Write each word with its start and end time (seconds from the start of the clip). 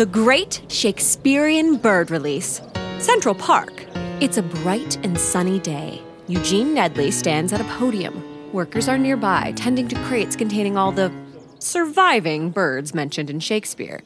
The 0.00 0.06
Great 0.06 0.62
Shakespearean 0.68 1.76
Bird 1.76 2.10
Release. 2.10 2.62
Central 3.00 3.34
Park. 3.34 3.84
It's 4.18 4.38
a 4.38 4.42
bright 4.42 4.96
and 5.04 5.20
sunny 5.20 5.58
day. 5.58 6.00
Eugene 6.26 6.74
Nedley 6.74 7.12
stands 7.12 7.52
at 7.52 7.60
a 7.60 7.64
podium. 7.64 8.24
Workers 8.50 8.88
are 8.88 8.96
nearby, 8.96 9.52
tending 9.56 9.88
to 9.88 10.02
crates 10.04 10.36
containing 10.36 10.78
all 10.78 10.90
the 10.90 11.12
surviving 11.58 12.48
birds 12.48 12.94
mentioned 12.94 13.28
in 13.28 13.40
Shakespeare. 13.40 14.00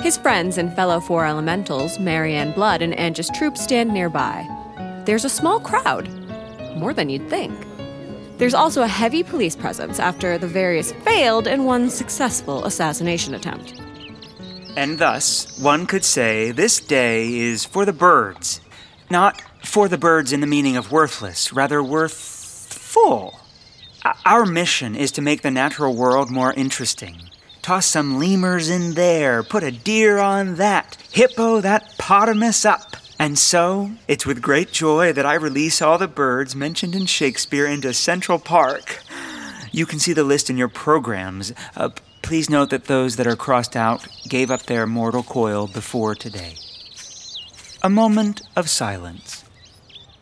His 0.00 0.18
friends 0.18 0.58
and 0.58 0.76
fellow 0.76 1.00
four 1.00 1.24
elementals, 1.24 1.98
Marianne 1.98 2.52
Blood 2.52 2.82
and 2.82 2.94
Angus 2.98 3.30
Troop, 3.30 3.56
stand 3.56 3.94
nearby. 3.94 4.46
There's 5.06 5.24
a 5.24 5.30
small 5.30 5.58
crowd, 5.58 6.06
more 6.76 6.92
than 6.92 7.08
you'd 7.08 7.30
think. 7.30 7.58
There's 8.36 8.52
also 8.52 8.82
a 8.82 8.86
heavy 8.86 9.22
police 9.22 9.56
presence 9.56 9.98
after 9.98 10.36
the 10.36 10.46
various 10.46 10.92
failed 10.92 11.48
and 11.48 11.64
one 11.64 11.88
successful 11.88 12.66
assassination 12.66 13.34
attempt. 13.34 13.80
And 14.76 14.98
thus, 14.98 15.58
one 15.58 15.86
could 15.86 16.04
say 16.04 16.50
this 16.50 16.80
day 16.80 17.38
is 17.38 17.64
for 17.64 17.84
the 17.84 17.92
birds. 17.92 18.60
Not 19.08 19.40
for 19.62 19.88
the 19.88 19.98
birds 19.98 20.32
in 20.32 20.40
the 20.40 20.46
meaning 20.46 20.76
of 20.76 20.90
worthless, 20.90 21.52
rather 21.52 21.82
worthful. 21.82 23.38
Our 24.24 24.44
mission 24.44 24.96
is 24.96 25.12
to 25.12 25.22
make 25.22 25.42
the 25.42 25.50
natural 25.50 25.94
world 25.94 26.30
more 26.30 26.52
interesting. 26.52 27.30
Toss 27.62 27.86
some 27.86 28.18
lemurs 28.18 28.68
in 28.68 28.94
there, 28.94 29.42
put 29.42 29.62
a 29.62 29.70
deer 29.70 30.18
on 30.18 30.56
that, 30.56 30.96
hippo 31.12 31.60
that 31.60 31.94
potamus 31.96 32.64
up. 32.64 32.96
And 33.18 33.38
so, 33.38 33.92
it's 34.08 34.26
with 34.26 34.42
great 34.42 34.72
joy 34.72 35.12
that 35.12 35.24
I 35.24 35.34
release 35.34 35.80
all 35.80 35.98
the 35.98 36.08
birds 36.08 36.56
mentioned 36.56 36.94
in 36.94 37.06
Shakespeare 37.06 37.64
into 37.64 37.94
Central 37.94 38.38
Park. 38.40 39.00
You 39.70 39.86
can 39.86 39.98
see 39.98 40.12
the 40.12 40.24
list 40.24 40.50
in 40.50 40.58
your 40.58 40.68
programs. 40.68 41.52
Uh, 41.76 41.90
please 42.24 42.48
note 42.50 42.70
that 42.70 42.86
those 42.86 43.16
that 43.16 43.26
are 43.26 43.36
crossed 43.36 43.76
out 43.76 44.06
gave 44.28 44.50
up 44.50 44.62
their 44.62 44.86
mortal 44.86 45.22
coil 45.22 45.66
before 45.66 46.14
today. 46.14 46.54
A 47.82 47.90
moment 47.90 48.40
of 48.56 48.68
silence. 48.70 49.44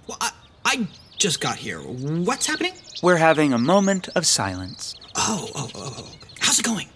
Well, 0.09 0.19
I, 0.21 0.33
I 0.65 0.87
just 1.17 1.41
got 1.41 1.57
here. 1.57 1.79
What's 1.79 2.47
happening? 2.47 2.73
We're 3.03 3.17
having 3.19 3.53
a 3.53 3.59
moment 3.59 4.09
of 4.17 4.27
silence. 4.27 4.97
Oh, 5.15 5.49
oh, 5.55 5.71
oh, 5.75 5.95
oh. 5.99 6.13
How's 6.41 6.59
it 6.59 6.65
going? 6.65 6.89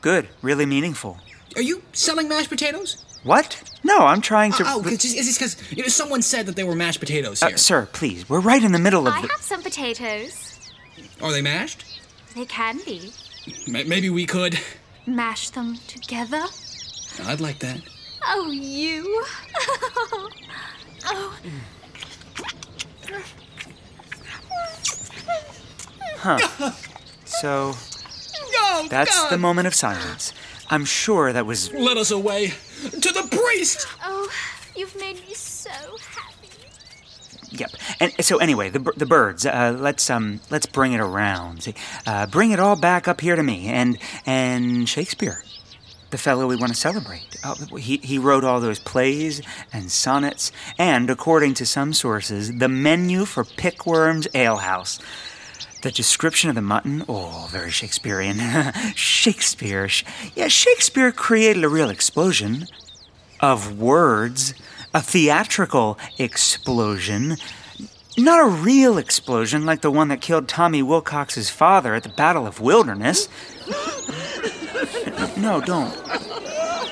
Good, 0.00 0.28
really 0.40 0.64
meaningful. 0.66 1.18
Are 1.54 1.62
you 1.62 1.82
selling 1.92 2.28
mashed 2.28 2.48
potatoes? 2.48 3.04
What? 3.24 3.62
No, 3.84 3.98
I'm 4.06 4.20
trying 4.20 4.52
to. 4.52 4.64
Oh, 4.66 4.82
it's 4.86 5.02
just, 5.02 5.16
it's 5.16 5.36
because 5.36 5.70
you 5.72 5.82
know, 5.82 5.88
someone 5.88 6.22
said 6.22 6.46
that 6.46 6.56
they 6.56 6.64
were 6.64 6.74
mashed 6.74 7.00
potatoes 7.00 7.42
Uh, 7.42 7.48
here. 7.48 7.56
sir, 7.58 7.88
please, 7.92 8.28
we're 8.28 8.40
right 8.40 8.62
in 8.62 8.72
the 8.72 8.78
middle 8.78 9.06
of 9.06 9.12
I 9.14 9.22
the. 9.22 9.28
have 9.28 9.40
some 9.40 9.62
potatoes. 9.62 10.58
Are 11.20 11.32
they 11.32 11.42
mashed? 11.42 11.84
They 12.34 12.44
can 12.46 12.78
be. 12.84 13.12
M- 13.68 13.88
maybe 13.88 14.10
we 14.10 14.26
could. 14.26 14.58
Mash 15.06 15.50
them 15.50 15.76
together. 15.86 16.44
I'd 17.24 17.40
like 17.40 17.58
that. 17.60 17.80
Oh, 18.26 18.50
you. 18.50 19.24
oh. 21.06 21.34
Huh. 26.18 26.38
So, 27.24 27.74
Oh, 28.58 28.86
that's 28.90 29.22
God. 29.22 29.30
the 29.30 29.38
moment 29.38 29.66
of 29.66 29.74
silence. 29.74 30.32
I'm 30.68 30.84
sure 30.84 31.32
that 31.32 31.46
was. 31.46 31.72
Let 31.72 31.96
us 31.96 32.10
away 32.10 32.48
to 32.48 33.12
the 33.12 33.26
priest. 33.30 33.86
Oh, 34.04 34.30
you've 34.74 34.94
made 34.96 35.16
me 35.26 35.34
so 35.34 35.70
happy. 35.70 36.35
Yep. 37.56 37.70
And 38.00 38.12
so 38.24 38.38
anyway, 38.38 38.68
the, 38.70 38.78
the 38.96 39.06
birds. 39.06 39.46
Uh, 39.46 39.76
let's 39.78 40.08
um, 40.10 40.40
let's 40.50 40.66
bring 40.66 40.92
it 40.92 41.00
around. 41.00 41.72
Uh, 42.06 42.26
bring 42.26 42.50
it 42.52 42.60
all 42.60 42.76
back 42.76 43.08
up 43.08 43.20
here 43.20 43.36
to 43.36 43.42
me. 43.42 43.68
And 43.68 43.98
and 44.26 44.88
Shakespeare, 44.88 45.42
the 46.10 46.18
fellow 46.18 46.46
we 46.46 46.56
want 46.56 46.72
to 46.72 46.78
celebrate. 46.78 47.36
Oh, 47.44 47.54
he 47.76 47.98
he 47.98 48.18
wrote 48.18 48.44
all 48.44 48.60
those 48.60 48.78
plays 48.78 49.40
and 49.72 49.90
sonnets, 49.90 50.52
and 50.78 51.08
according 51.10 51.54
to 51.54 51.66
some 51.66 51.92
sources, 51.92 52.58
the 52.58 52.68
menu 52.68 53.24
for 53.24 53.44
Pickworm's 53.44 54.28
alehouse. 54.34 54.98
The 55.82 55.90
description 55.92 56.48
of 56.48 56.56
the 56.56 56.62
mutton, 56.62 57.04
oh, 57.08 57.48
very 57.52 57.70
Shakespearean. 57.70 58.38
Shakespeare. 58.96 59.88
Sh- 59.88 60.04
Yeah, 60.34 60.48
Shakespeare 60.48 61.12
created 61.12 61.62
a 61.62 61.68
real 61.68 61.90
explosion 61.90 62.66
of 63.40 63.78
words, 63.78 64.54
a 64.96 65.02
theatrical 65.02 65.98
explosion, 66.18 67.36
not 68.16 68.40
a 68.40 68.48
real 68.48 68.96
explosion 68.96 69.66
like 69.66 69.82
the 69.82 69.90
one 69.90 70.08
that 70.08 70.22
killed 70.22 70.48
Tommy 70.48 70.82
Wilcox's 70.82 71.50
father 71.50 71.94
at 71.94 72.02
the 72.02 72.08
Battle 72.08 72.46
of 72.46 72.60
Wilderness. 72.60 73.28
No, 75.38 75.60
don't. 75.60 75.94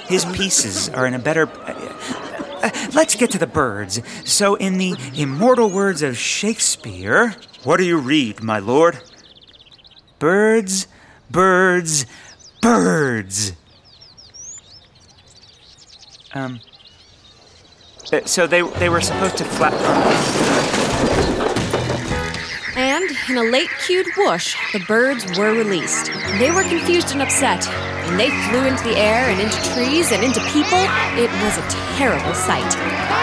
His 0.07 0.25
pieces 0.27 0.89
are 0.91 1.07
in 1.07 1.15
a 1.15 1.19
better. 1.19 1.47
Uh, 1.47 2.71
let's 2.95 3.15
get 3.15 3.31
to 3.31 3.39
the 3.39 3.47
birds. 3.47 4.01
So, 4.25 4.55
in 4.55 4.79
the 4.79 4.95
immortal 5.15 5.71
words 5.71 6.03
of 6.03 6.17
Shakespeare, 6.17 7.35
what 7.65 7.79
do 7.79 7.85
you 7.85 7.99
read, 7.99 8.43
my 8.43 8.59
lord? 8.59 8.99
Birds, 10.19 10.89
birds, 11.31 12.07
birds. 12.61 13.53
Um. 16.35 16.61
Uh, 18.13 18.21
So 18.25 18.47
they 18.47 18.63
they 18.63 18.89
were 18.89 19.01
supposed 19.01 19.37
to 19.39 19.45
flap. 19.45 19.75
And 22.77 23.09
in 23.29 23.39
a 23.39 23.45
late 23.45 23.71
cued 23.87 24.07
whoosh, 24.17 24.57
the 24.73 24.81
birds 24.81 25.25
were 25.39 25.53
released. 25.53 26.11
They 26.41 26.51
were 26.51 26.65
confused 26.65 27.13
and 27.13 27.23
upset, 27.23 27.69
and 27.69 28.19
they 28.19 28.31
flew 28.51 28.67
into 28.67 28.83
the 28.83 28.97
air 28.97 29.31
and 29.31 29.41
into 29.41 29.57
trees 29.73 30.11
and 30.11 30.25
into 30.25 30.41
people. 30.51 30.83
It 31.15 31.31
was 31.39 31.57
a 31.57 31.67
terrible 31.95 32.35
sight. 32.35 32.75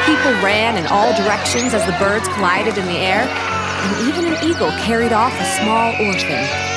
People 0.07 0.31
ran 0.41 0.77
in 0.77 0.87
all 0.87 1.11
directions 1.21 1.73
as 1.73 1.85
the 1.85 1.97
birds 1.99 2.27
collided 2.29 2.77
in 2.77 2.85
the 2.85 2.97
air, 2.97 3.27
and 3.27 4.07
even 4.07 4.25
an 4.31 4.37
eagle 4.43 4.71
carried 4.87 5.11
off 5.11 5.33
a 5.35 5.45
small 5.59 5.91
orphan. 6.07 6.70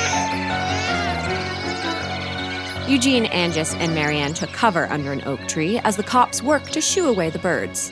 Eugene, 2.87 3.25
Angus, 3.25 3.73
and 3.73 3.95
Marianne 3.95 4.35
took 4.35 4.51
cover 4.51 4.85
under 4.91 5.11
an 5.11 5.23
oak 5.25 5.39
tree 5.47 5.79
as 5.79 5.97
the 5.97 6.03
cops 6.03 6.43
worked 6.43 6.71
to 6.73 6.81
shoo 6.81 7.07
away 7.07 7.31
the 7.31 7.39
birds. 7.39 7.91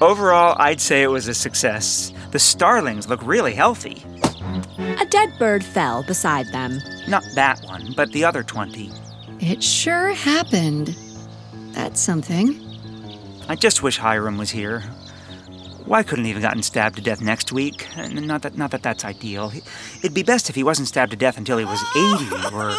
Overall, 0.00 0.56
I'd 0.58 0.80
say 0.80 1.02
it 1.02 1.08
was 1.08 1.28
a 1.28 1.34
success. 1.34 2.10
The 2.30 2.38
starlings 2.38 3.10
look 3.10 3.22
really 3.22 3.52
healthy. 3.52 4.02
A 4.78 5.04
dead 5.04 5.38
bird 5.38 5.62
fell 5.62 6.02
beside 6.02 6.46
them. 6.46 6.80
Not 7.08 7.24
that 7.34 7.60
one, 7.64 7.92
but 7.94 8.10
the 8.12 8.24
other 8.24 8.42
20. 8.42 8.90
It 9.38 9.62
sure 9.62 10.14
happened. 10.14 10.96
That's 11.72 12.00
something. 12.00 12.58
I 13.48 13.54
just 13.54 13.82
wish 13.82 13.98
Hiram 13.98 14.38
was 14.38 14.50
here. 14.50 14.80
Why 15.84 16.02
couldn't 16.02 16.24
he 16.24 16.32
have 16.32 16.40
gotten 16.40 16.62
stabbed 16.62 16.96
to 16.96 17.02
death 17.02 17.20
next 17.20 17.52
week? 17.52 17.86
Not 17.98 18.40
that, 18.42 18.56
not 18.56 18.70
that 18.70 18.82
that's 18.82 19.04
ideal. 19.04 19.52
It'd 19.98 20.14
be 20.14 20.22
best 20.22 20.48
if 20.48 20.54
he 20.54 20.62
wasn't 20.62 20.88
stabbed 20.88 21.10
to 21.10 21.18
death 21.18 21.36
until 21.36 21.58
he 21.58 21.66
was 21.66 21.82
80 21.94 22.54
or. 22.56 22.74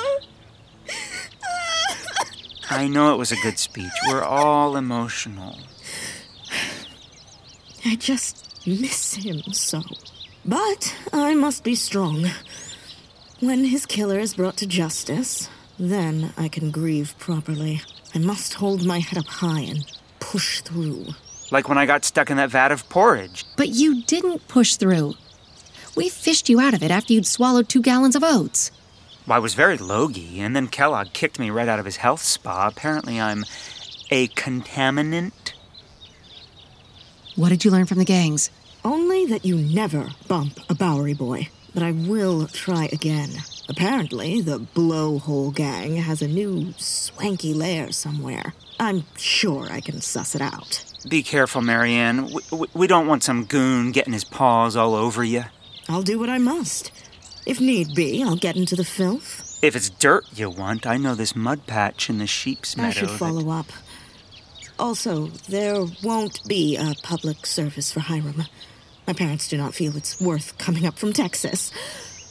I 2.73 2.87
know 2.87 3.13
it 3.13 3.17
was 3.17 3.33
a 3.33 3.41
good 3.43 3.59
speech. 3.59 3.91
We're 4.07 4.23
all 4.23 4.77
emotional. 4.77 5.59
I 7.85 7.97
just 7.97 8.65
miss 8.65 9.15
him 9.15 9.41
so. 9.51 9.81
But 10.45 10.95
I 11.11 11.35
must 11.35 11.65
be 11.65 11.75
strong. 11.75 12.27
When 13.41 13.65
his 13.65 13.85
killer 13.85 14.19
is 14.19 14.35
brought 14.35 14.55
to 14.57 14.65
justice, 14.65 15.49
then 15.77 16.33
I 16.37 16.47
can 16.47 16.71
grieve 16.71 17.13
properly. 17.19 17.81
I 18.15 18.19
must 18.19 18.53
hold 18.53 18.85
my 18.85 18.99
head 18.99 19.19
up 19.19 19.27
high 19.27 19.61
and 19.61 19.85
push 20.21 20.61
through. 20.61 21.07
Like 21.51 21.67
when 21.67 21.77
I 21.77 21.85
got 21.85 22.05
stuck 22.05 22.29
in 22.29 22.37
that 22.37 22.51
vat 22.51 22.71
of 22.71 22.87
porridge. 22.87 23.43
But 23.57 23.67
you 23.67 24.01
didn't 24.03 24.47
push 24.47 24.77
through. 24.77 25.15
We 25.97 26.07
fished 26.07 26.47
you 26.47 26.61
out 26.61 26.73
of 26.73 26.81
it 26.83 26.89
after 26.89 27.11
you'd 27.11 27.25
swallowed 27.25 27.67
two 27.67 27.81
gallons 27.81 28.15
of 28.15 28.23
oats. 28.23 28.71
Well, 29.31 29.37
I 29.37 29.39
was 29.39 29.53
very 29.53 29.77
logy, 29.77 30.41
and 30.41 30.53
then 30.53 30.67
Kellogg 30.67 31.13
kicked 31.13 31.39
me 31.39 31.51
right 31.51 31.69
out 31.69 31.79
of 31.79 31.85
his 31.85 31.95
health 31.95 32.21
spa. 32.21 32.67
Apparently, 32.67 33.17
I'm 33.17 33.45
a 34.09 34.27
contaminant. 34.27 35.53
What 37.37 37.47
did 37.47 37.63
you 37.63 37.71
learn 37.71 37.85
from 37.85 37.99
the 37.99 38.03
gangs? 38.03 38.49
Only 38.83 39.25
that 39.27 39.45
you 39.45 39.55
never 39.55 40.09
bump 40.27 40.59
a 40.69 40.75
Bowery 40.75 41.13
boy. 41.13 41.47
But 41.73 41.81
I 41.81 41.93
will 41.93 42.45
try 42.47 42.89
again. 42.91 43.29
Apparently, 43.69 44.41
the 44.41 44.59
Blowhole 44.59 45.55
Gang 45.55 45.95
has 45.95 46.21
a 46.21 46.27
new 46.27 46.73
swanky 46.75 47.53
lair 47.53 47.93
somewhere. 47.93 48.53
I'm 48.81 49.05
sure 49.15 49.71
I 49.71 49.79
can 49.79 50.01
suss 50.01 50.35
it 50.35 50.41
out. 50.41 50.83
Be 51.07 51.23
careful, 51.23 51.61
Marianne. 51.61 52.25
We, 52.25 52.41
we, 52.51 52.67
we 52.73 52.87
don't 52.87 53.07
want 53.07 53.23
some 53.23 53.45
goon 53.45 53.93
getting 53.93 54.11
his 54.11 54.25
paws 54.25 54.75
all 54.75 54.93
over 54.93 55.23
you. 55.23 55.45
I'll 55.87 56.03
do 56.03 56.19
what 56.19 56.29
I 56.29 56.37
must. 56.37 56.91
If 57.45 57.59
need 57.59 57.95
be, 57.95 58.23
I'll 58.23 58.35
get 58.35 58.55
into 58.55 58.75
the 58.75 58.83
filth. 58.83 59.59
If 59.61 59.75
it's 59.75 59.89
dirt 59.89 60.25
you 60.33 60.49
want, 60.49 60.85
I 60.87 60.97
know 60.97 61.15
this 61.15 61.35
mud 61.35 61.67
patch 61.67 62.09
in 62.09 62.17
the 62.19 62.27
sheep's 62.27 62.77
meadow. 62.77 62.89
I 62.89 62.91
should 62.91 63.09
that- 63.09 63.17
follow 63.17 63.49
up. 63.49 63.67
Also, 64.79 65.27
there 65.47 65.85
won't 66.03 66.43
be 66.47 66.75
a 66.75 66.95
public 67.03 67.45
service 67.45 67.91
for 67.91 67.99
Hiram. 67.99 68.45
My 69.05 69.13
parents 69.13 69.47
do 69.47 69.57
not 69.57 69.75
feel 69.75 69.95
it's 69.95 70.19
worth 70.19 70.57
coming 70.57 70.85
up 70.87 70.97
from 70.97 71.13
Texas. 71.13 71.71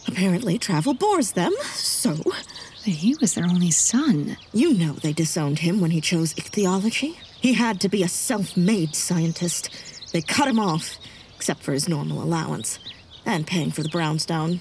Apparently, 0.09 0.59
travel 0.59 0.95
bores 0.95 1.33
them, 1.33 1.53
so. 1.75 2.17
But 2.25 2.95
he 2.95 3.15
was 3.21 3.35
their 3.35 3.45
only 3.45 3.71
son. 3.71 4.37
You 4.53 4.73
know 4.75 4.95
they 4.95 5.13
disowned 5.13 5.61
him 5.61 5.81
when 5.81 5.91
he 5.91 6.01
chose 6.01 6.35
ichthyology. 6.37 7.19
He 7.41 7.53
had 7.53 7.81
to 7.83 7.89
be 7.89 8.03
a 8.03 8.09
self 8.09 8.57
made 8.57 8.97
scientist. 8.97 9.71
They 10.13 10.23
cut 10.23 10.49
him 10.49 10.59
off, 10.59 10.97
except 11.37 11.63
for 11.63 11.73
his 11.73 11.89
normal 11.89 12.23
allowance, 12.23 12.79
and 13.27 13.47
paying 13.47 13.71
for 13.71 13.83
the 13.83 13.91
brownstone, 13.91 14.61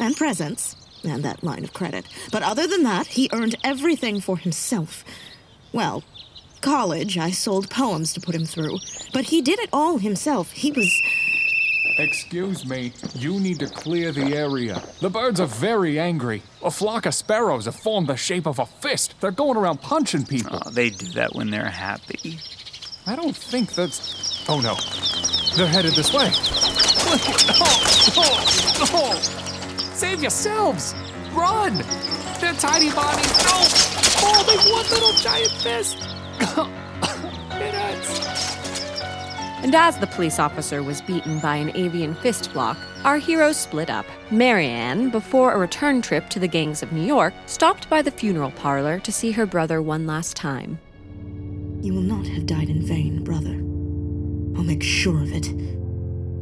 and 0.00 0.16
presents, 0.16 0.76
and 1.04 1.22
that 1.22 1.44
line 1.44 1.62
of 1.64 1.72
credit. 1.72 2.06
But 2.32 2.42
other 2.42 2.66
than 2.66 2.82
that, 2.84 3.06
he 3.06 3.30
earned 3.32 3.56
everything 3.62 4.20
for 4.20 4.36
himself. 4.38 5.04
Well, 5.72 6.02
college, 6.60 7.16
I 7.16 7.30
sold 7.30 7.70
poems 7.70 8.12
to 8.14 8.20
put 8.20 8.34
him 8.34 8.44
through, 8.44 8.78
but 9.12 9.26
he 9.26 9.40
did 9.40 9.58
it 9.60 9.68
all 9.72 9.98
himself. 9.98 10.52
He 10.52 10.72
was. 10.72 10.90
Excuse 11.98 12.64
me, 12.64 12.92
you 13.14 13.38
need 13.40 13.58
to 13.58 13.66
clear 13.66 14.10
the 14.12 14.34
area. 14.34 14.82
The 15.00 15.10
birds 15.10 15.38
are 15.40 15.46
very 15.46 15.98
angry. 15.98 16.42
A 16.62 16.70
flock 16.70 17.04
of 17.04 17.14
sparrows 17.14 17.66
have 17.66 17.76
formed 17.76 18.06
the 18.06 18.16
shape 18.16 18.46
of 18.46 18.58
a 18.58 18.66
fist. 18.66 19.14
They're 19.20 19.30
going 19.30 19.56
around 19.56 19.82
punching 19.82 20.24
people. 20.26 20.60
Oh, 20.64 20.70
they 20.70 20.90
do 20.90 21.06
that 21.12 21.34
when 21.34 21.50
they're 21.50 21.64
happy. 21.68 22.38
I 23.06 23.16
don't 23.16 23.36
think 23.36 23.74
that's. 23.74 24.48
Oh 24.48 24.60
no. 24.60 24.76
They're 25.56 25.66
headed 25.66 25.92
this 25.92 26.12
way. 26.12 26.30
Oh, 27.12 28.12
oh, 28.16 28.86
oh. 28.92 29.39
Save 30.00 30.22
yourselves! 30.22 30.94
Run! 31.34 31.74
They're 32.40 32.54
tiny 32.54 32.90
bodies. 32.90 33.32
Oh! 33.44 33.68
Oh, 34.22 34.42
they 34.48 34.56
one 34.72 34.88
little 34.88 35.12
giant 35.12 35.50
fist! 35.50 35.98
it 36.40 37.74
hurts. 37.74 39.00
And 39.62 39.74
as 39.74 39.98
the 39.98 40.06
police 40.06 40.38
officer 40.38 40.82
was 40.82 41.02
beaten 41.02 41.38
by 41.40 41.56
an 41.56 41.76
avian 41.76 42.14
fist 42.14 42.50
block, 42.54 42.78
our 43.04 43.18
heroes 43.18 43.58
split 43.58 43.90
up. 43.90 44.06
Marianne, 44.30 45.10
before 45.10 45.52
a 45.52 45.58
return 45.58 46.00
trip 46.00 46.30
to 46.30 46.38
the 46.38 46.48
gangs 46.48 46.82
of 46.82 46.92
New 46.92 47.04
York, 47.04 47.34
stopped 47.44 47.90
by 47.90 48.00
the 48.00 48.10
funeral 48.10 48.52
parlor 48.52 49.00
to 49.00 49.12
see 49.12 49.32
her 49.32 49.44
brother 49.44 49.82
one 49.82 50.06
last 50.06 50.34
time. 50.34 50.78
You 51.82 51.92
will 51.92 52.00
not 52.00 52.26
have 52.26 52.46
died 52.46 52.70
in 52.70 52.80
vain, 52.86 53.22
brother. 53.22 53.52
I'll 54.58 54.64
make 54.64 54.82
sure 54.82 55.20
of 55.20 55.30
it. 55.30 55.79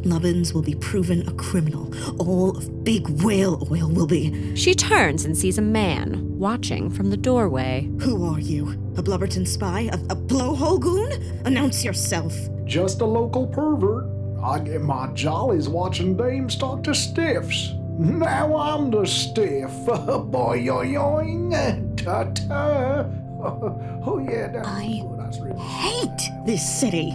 Lubbins 0.05 0.55
will 0.55 0.63
be 0.63 0.75
proven 0.77 1.27
a 1.29 1.33
criminal. 1.33 1.93
All 2.19 2.57
of 2.57 2.85
Big 2.85 3.09
Whale 3.23 3.67
Oil 3.71 3.89
will 3.89 4.07
be. 4.07 4.55
She 4.55 4.75
turns 4.75 5.25
and 5.25 5.37
sees 5.37 5.59
a 5.59 5.63
man 5.63 6.39
watching 6.39 6.89
from 6.89 7.11
the 7.11 7.17
doorway. 7.17 7.91
Who 8.01 8.25
are 8.33 8.39
you? 8.41 8.71
A 8.97 9.03
Blubberton 9.03 9.47
spy? 9.47 9.89
A, 9.93 9.97
a 10.11 10.17
blowhole 10.17 10.81
goon? 10.81 11.43
Announce 11.45 11.85
yourself. 11.85 12.35
Just 12.65 13.01
a 13.01 13.05
local 13.05 13.47
pervert. 13.47 14.07
I 14.43 14.61
get 14.61 14.83
my 14.83 15.09
jollies 15.15 15.69
watching 15.69 16.17
dames 16.17 16.57
talk 16.57 16.85
to 16.85 16.95
stiffs. 16.95 17.73
Now 17.99 18.57
I'm 18.57 18.91
the 18.91 19.05
stiff. 19.05 19.71
Boy, 19.87 20.61
yoing. 20.61 21.97
Ta 22.05 22.25
ta. 22.25 23.07
Oh, 24.11 24.19
yeah, 24.19 24.49
that's, 24.49 24.67
I 24.67 25.03
oh, 25.05 25.17
that's 25.19 25.39
really. 25.39 25.61
Hate 25.61 26.31
this 26.47 26.81
city. 26.81 27.11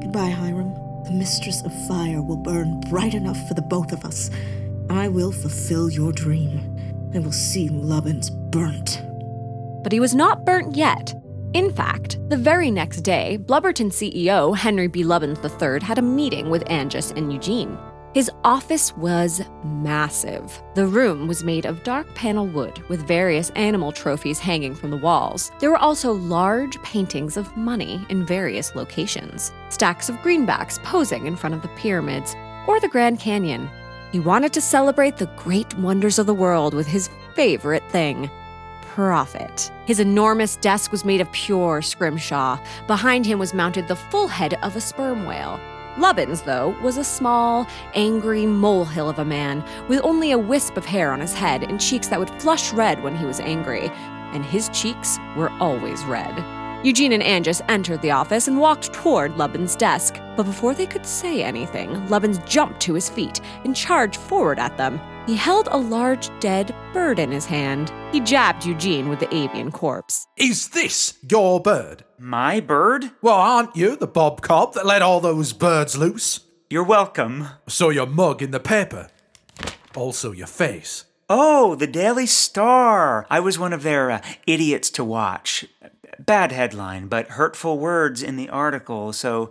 Goodbye, 0.00 0.30
Hiram. 0.30 0.72
The 1.06 1.12
Mistress 1.12 1.62
of 1.62 1.72
Fire 1.86 2.20
will 2.20 2.36
burn 2.36 2.80
bright 2.80 3.14
enough 3.14 3.38
for 3.46 3.54
the 3.54 3.62
both 3.62 3.92
of 3.92 4.04
us. 4.04 4.28
I 4.90 5.06
will 5.06 5.30
fulfill 5.30 5.88
your 5.88 6.10
dream. 6.10 6.76
I 7.14 7.20
will 7.20 7.30
see 7.30 7.68
Lubbins 7.68 8.28
burnt. 8.50 9.00
But 9.84 9.92
he 9.92 10.00
was 10.00 10.16
not 10.16 10.44
burnt 10.44 10.74
yet. 10.74 11.14
In 11.54 11.72
fact, 11.72 12.18
the 12.28 12.36
very 12.36 12.72
next 12.72 13.02
day, 13.02 13.38
Blubberton 13.40 13.92
CEO 13.92 14.56
Henry 14.56 14.88
B. 14.88 15.04
Lubbins 15.04 15.38
III 15.44 15.80
had 15.86 15.98
a 15.98 16.02
meeting 16.02 16.50
with 16.50 16.64
Angus 16.66 17.12
and 17.12 17.32
Eugene. 17.32 17.78
His 18.16 18.30
office 18.44 18.96
was 18.96 19.42
massive. 19.62 20.62
The 20.72 20.86
room 20.86 21.28
was 21.28 21.44
made 21.44 21.66
of 21.66 21.82
dark 21.82 22.06
panel 22.14 22.46
wood 22.46 22.78
with 22.88 23.06
various 23.06 23.50
animal 23.50 23.92
trophies 23.92 24.38
hanging 24.38 24.74
from 24.74 24.90
the 24.90 24.96
walls. 24.96 25.52
There 25.58 25.68
were 25.68 25.76
also 25.76 26.12
large 26.12 26.80
paintings 26.82 27.36
of 27.36 27.54
money 27.58 28.06
in 28.08 28.24
various 28.24 28.74
locations, 28.74 29.52
stacks 29.68 30.08
of 30.08 30.16
greenbacks 30.20 30.82
posing 30.82 31.26
in 31.26 31.36
front 31.36 31.56
of 31.56 31.60
the 31.60 31.68
pyramids 31.76 32.34
or 32.66 32.80
the 32.80 32.88
Grand 32.88 33.20
Canyon. 33.20 33.68
He 34.12 34.18
wanted 34.18 34.54
to 34.54 34.62
celebrate 34.62 35.18
the 35.18 35.30
great 35.36 35.76
wonders 35.76 36.18
of 36.18 36.24
the 36.24 36.32
world 36.32 36.72
with 36.72 36.86
his 36.86 37.10
favorite 37.34 37.84
thing 37.90 38.30
profit. 38.80 39.70
His 39.84 40.00
enormous 40.00 40.56
desk 40.56 40.90
was 40.90 41.04
made 41.04 41.20
of 41.20 41.30
pure 41.32 41.82
scrimshaw. 41.82 42.58
Behind 42.86 43.26
him 43.26 43.38
was 43.38 43.52
mounted 43.52 43.88
the 43.88 43.96
full 43.96 44.26
head 44.26 44.54
of 44.62 44.74
a 44.74 44.80
sperm 44.80 45.26
whale. 45.26 45.60
Lubbins, 45.98 46.42
though, 46.42 46.76
was 46.82 46.98
a 46.98 47.04
small, 47.04 47.66
angry 47.94 48.44
molehill 48.44 49.08
of 49.08 49.18
a 49.18 49.24
man 49.24 49.64
with 49.88 50.00
only 50.04 50.30
a 50.32 50.38
wisp 50.38 50.76
of 50.76 50.84
hair 50.84 51.12
on 51.12 51.20
his 51.20 51.32
head 51.32 51.62
and 51.62 51.80
cheeks 51.80 52.08
that 52.08 52.18
would 52.18 52.30
flush 52.40 52.72
red 52.72 53.02
when 53.02 53.16
he 53.16 53.24
was 53.24 53.40
angry. 53.40 53.90
And 54.32 54.44
his 54.44 54.68
cheeks 54.70 55.18
were 55.36 55.50
always 55.60 56.04
red. 56.04 56.44
Eugene 56.84 57.12
and 57.12 57.22
Angus 57.22 57.62
entered 57.68 58.02
the 58.02 58.10
office 58.10 58.46
and 58.46 58.60
walked 58.60 58.92
toward 58.92 59.38
Lubbins' 59.38 59.74
desk. 59.74 60.20
But 60.36 60.44
before 60.44 60.74
they 60.74 60.86
could 60.86 61.06
say 61.06 61.42
anything, 61.42 62.06
Lubbins 62.08 62.44
jumped 62.46 62.80
to 62.80 62.94
his 62.94 63.08
feet 63.08 63.40
and 63.64 63.74
charged 63.74 64.20
forward 64.20 64.58
at 64.58 64.76
them. 64.76 65.00
He 65.26 65.34
held 65.34 65.66
a 65.72 65.76
large 65.76 66.30
dead 66.38 66.72
bird 66.92 67.18
in 67.18 67.32
his 67.32 67.46
hand. 67.46 67.92
He 68.12 68.20
jabbed 68.20 68.64
Eugene 68.64 69.08
with 69.08 69.18
the 69.18 69.34
avian 69.34 69.72
corpse. 69.72 70.28
Is 70.36 70.68
this 70.68 71.18
your 71.28 71.60
bird? 71.60 72.04
My 72.16 72.60
bird? 72.60 73.10
Well, 73.22 73.34
aren't 73.34 73.74
you 73.74 73.96
the 73.96 74.06
Bob 74.06 74.40
Cobb 74.40 74.74
that 74.74 74.86
let 74.86 75.02
all 75.02 75.20
those 75.20 75.52
birds 75.52 75.96
loose? 75.96 76.40
You're 76.70 76.84
welcome. 76.84 77.48
Saw 77.66 77.90
your 77.90 78.06
mug 78.06 78.40
in 78.40 78.52
the 78.52 78.60
paper. 78.60 79.08
Also 79.96 80.30
your 80.30 80.46
face. 80.46 81.06
Oh, 81.28 81.74
the 81.74 81.88
Daily 81.88 82.26
Star. 82.26 83.26
I 83.28 83.40
was 83.40 83.58
one 83.58 83.72
of 83.72 83.82
their 83.82 84.12
uh, 84.12 84.22
idiots 84.46 84.90
to 84.90 85.02
watch. 85.02 85.66
Bad 86.20 86.52
headline, 86.52 87.08
but 87.08 87.30
hurtful 87.30 87.80
words 87.80 88.22
in 88.22 88.36
the 88.36 88.48
article, 88.48 89.12
so 89.12 89.50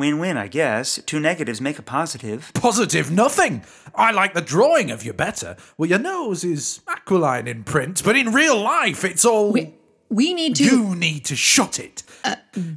win 0.00 0.18
win, 0.18 0.36
I 0.36 0.48
guess. 0.48 1.00
Two 1.06 1.20
negatives 1.20 1.60
make 1.60 1.78
a 1.78 1.82
positive. 1.82 2.50
Positive 2.54 3.10
nothing. 3.10 3.62
I 3.94 4.10
like 4.10 4.34
the 4.34 4.40
drawing 4.40 4.90
of 4.90 5.04
you 5.04 5.12
better. 5.12 5.56
Well, 5.78 5.88
your 5.88 6.00
nose 6.00 6.42
is 6.42 6.80
aquiline 6.88 7.46
in 7.46 7.62
print, 7.62 8.02
but 8.04 8.16
in 8.16 8.32
real 8.32 8.60
life 8.60 9.04
it's 9.04 9.24
all. 9.24 9.52
We, 9.52 9.74
we 10.08 10.34
need 10.34 10.56
to. 10.56 10.64
You 10.64 10.96
need 10.96 11.24
to 11.26 11.36
shut 11.36 11.78
it. 11.78 12.02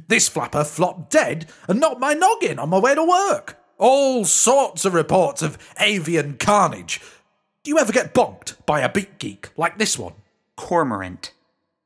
this 0.08 0.28
flapper 0.28 0.62
flopped 0.62 1.10
dead 1.10 1.48
and 1.66 1.80
knocked 1.80 2.00
my 2.00 2.14
noggin 2.14 2.60
on 2.60 2.68
my 2.70 2.78
way 2.78 2.94
to 2.94 3.02
work. 3.02 3.58
All 3.76 4.24
sorts 4.24 4.84
of 4.84 4.94
reports 4.94 5.42
of 5.42 5.58
avian 5.80 6.36
carnage. 6.36 7.00
Do 7.64 7.70
you 7.70 7.78
ever 7.78 7.92
get 7.92 8.14
bonked 8.14 8.64
by 8.66 8.80
a 8.80 8.88
beat 8.88 9.18
geek 9.18 9.48
like 9.56 9.78
this 9.78 9.98
one? 9.98 10.12
Cormorant. 10.56 11.32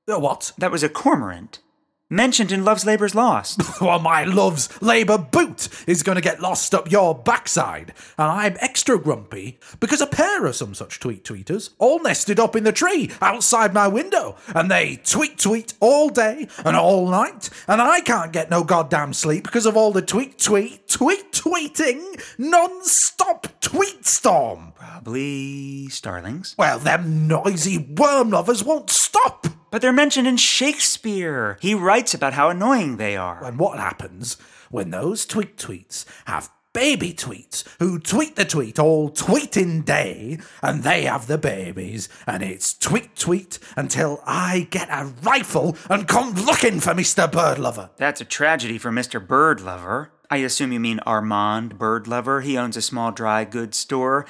Uh, 0.07 0.18
what? 0.18 0.52
That 0.59 0.71
was 0.71 0.83
a 0.83 0.88
cormorant. 0.88 1.61
Mentioned 2.10 2.52
in 2.52 2.64
Love's 2.64 2.86
Labour's 2.86 3.14
Lost. 3.14 3.60
well, 3.82 3.98
my 3.98 4.24
love's 4.24 4.80
labour 4.80 5.18
boot 5.18 5.68
is 5.86 6.02
going 6.02 6.16
to 6.16 6.22
get 6.22 6.40
lost 6.40 6.74
up 6.74 6.90
your 6.90 7.14
backside. 7.14 7.92
And 8.16 8.30
I'm 8.30 8.56
extra 8.60 8.98
grumpy 8.98 9.58
because 9.78 10.00
a 10.00 10.06
pair 10.06 10.46
of 10.46 10.56
some 10.56 10.74
such 10.74 11.00
tweet 11.00 11.22
tweeters 11.22 11.68
all 11.76 12.02
nested 12.02 12.40
up 12.40 12.56
in 12.56 12.64
the 12.64 12.72
tree 12.72 13.10
outside 13.20 13.74
my 13.74 13.88
window. 13.88 14.36
And 14.54 14.70
they 14.70 14.96
tweet 15.04 15.38
tweet 15.38 15.74
all 15.80 16.08
day 16.08 16.48
and 16.64 16.78
all 16.78 17.06
night. 17.10 17.50
And 17.66 17.82
I 17.82 18.00
can't 18.00 18.32
get 18.32 18.48
no 18.48 18.64
goddamn 18.64 19.12
sleep 19.12 19.44
because 19.44 19.66
of 19.66 19.76
all 19.76 19.92
the 19.92 20.00
tweet 20.00 20.38
tweet 20.38 20.88
tweet 20.88 21.32
tweeting 21.32 22.22
non 22.38 22.84
stop 22.84 23.48
tweet 23.60 24.06
storm. 24.06 24.72
Probably 24.76 25.88
starlings. 25.88 26.54
Well, 26.56 26.78
them 26.78 27.28
noisy 27.28 27.76
worm 27.76 28.30
lovers 28.30 28.64
won't 28.64 28.88
stop. 28.88 29.46
But 29.70 29.82
they're 29.82 29.92
mentioned 29.92 30.26
in 30.26 30.37
Shakespeare. 30.37 31.58
He 31.60 31.75
writes 31.75 32.14
about 32.14 32.32
how 32.32 32.48
annoying 32.48 32.96
they 32.96 33.16
are. 33.16 33.44
And 33.44 33.58
what 33.58 33.78
happens 33.78 34.37
when 34.70 34.90
those 34.90 35.26
tweet 35.26 35.56
tweets 35.56 36.04
have 36.26 36.50
baby 36.72 37.12
tweets 37.12 37.64
who 37.78 37.98
tweet 37.98 38.37
the 38.37 38.44
tweet 38.44 38.78
all 38.78 39.10
tweeting 39.10 39.84
day 39.84 40.38
and 40.62 40.82
they 40.82 41.02
have 41.02 41.26
the 41.26 41.38
babies 41.38 42.08
and 42.26 42.42
it's 42.42 42.72
tweet 42.72 43.16
tweet 43.16 43.58
until 43.76 44.22
I 44.25 44.68
get 44.70 44.88
a 44.90 45.12
rifle 45.22 45.76
and 45.90 46.06
come 46.06 46.34
looking 46.34 46.80
for 46.80 46.94
Mr. 46.94 47.30
Bird 47.30 47.58
Lover. 47.58 47.90
That's 47.96 48.20
a 48.20 48.25
tragedy 48.25 48.78
for 48.78 48.90
Mr. 48.90 49.25
Bird 49.25 49.60
Lover. 49.60 50.12
I 50.30 50.38
assume 50.38 50.72
you 50.72 50.80
mean 50.80 51.00
Armand 51.00 51.78
Bird 51.78 52.06
Lover. 52.06 52.42
He 52.42 52.58
owns 52.58 52.76
a 52.76 52.82
small 52.82 53.12
dry 53.12 53.44
goods 53.44 53.78
store. 53.78 54.26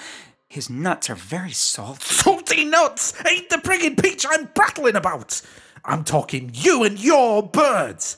His 0.48 0.70
nuts 0.70 1.10
are 1.10 1.14
very 1.14 1.50
salty. 1.52 2.00
Salty 2.04 2.64
nuts 2.64 3.12
ain't 3.26 3.50
the 3.50 3.56
friggin' 3.56 4.02
peach 4.02 4.24
I'm 4.28 4.46
prattling 4.48 4.96
about. 4.96 5.42
I'm 5.84 6.04
talking 6.04 6.50
you 6.54 6.84
and 6.84 6.98
your 6.98 7.42
birds. 7.42 8.16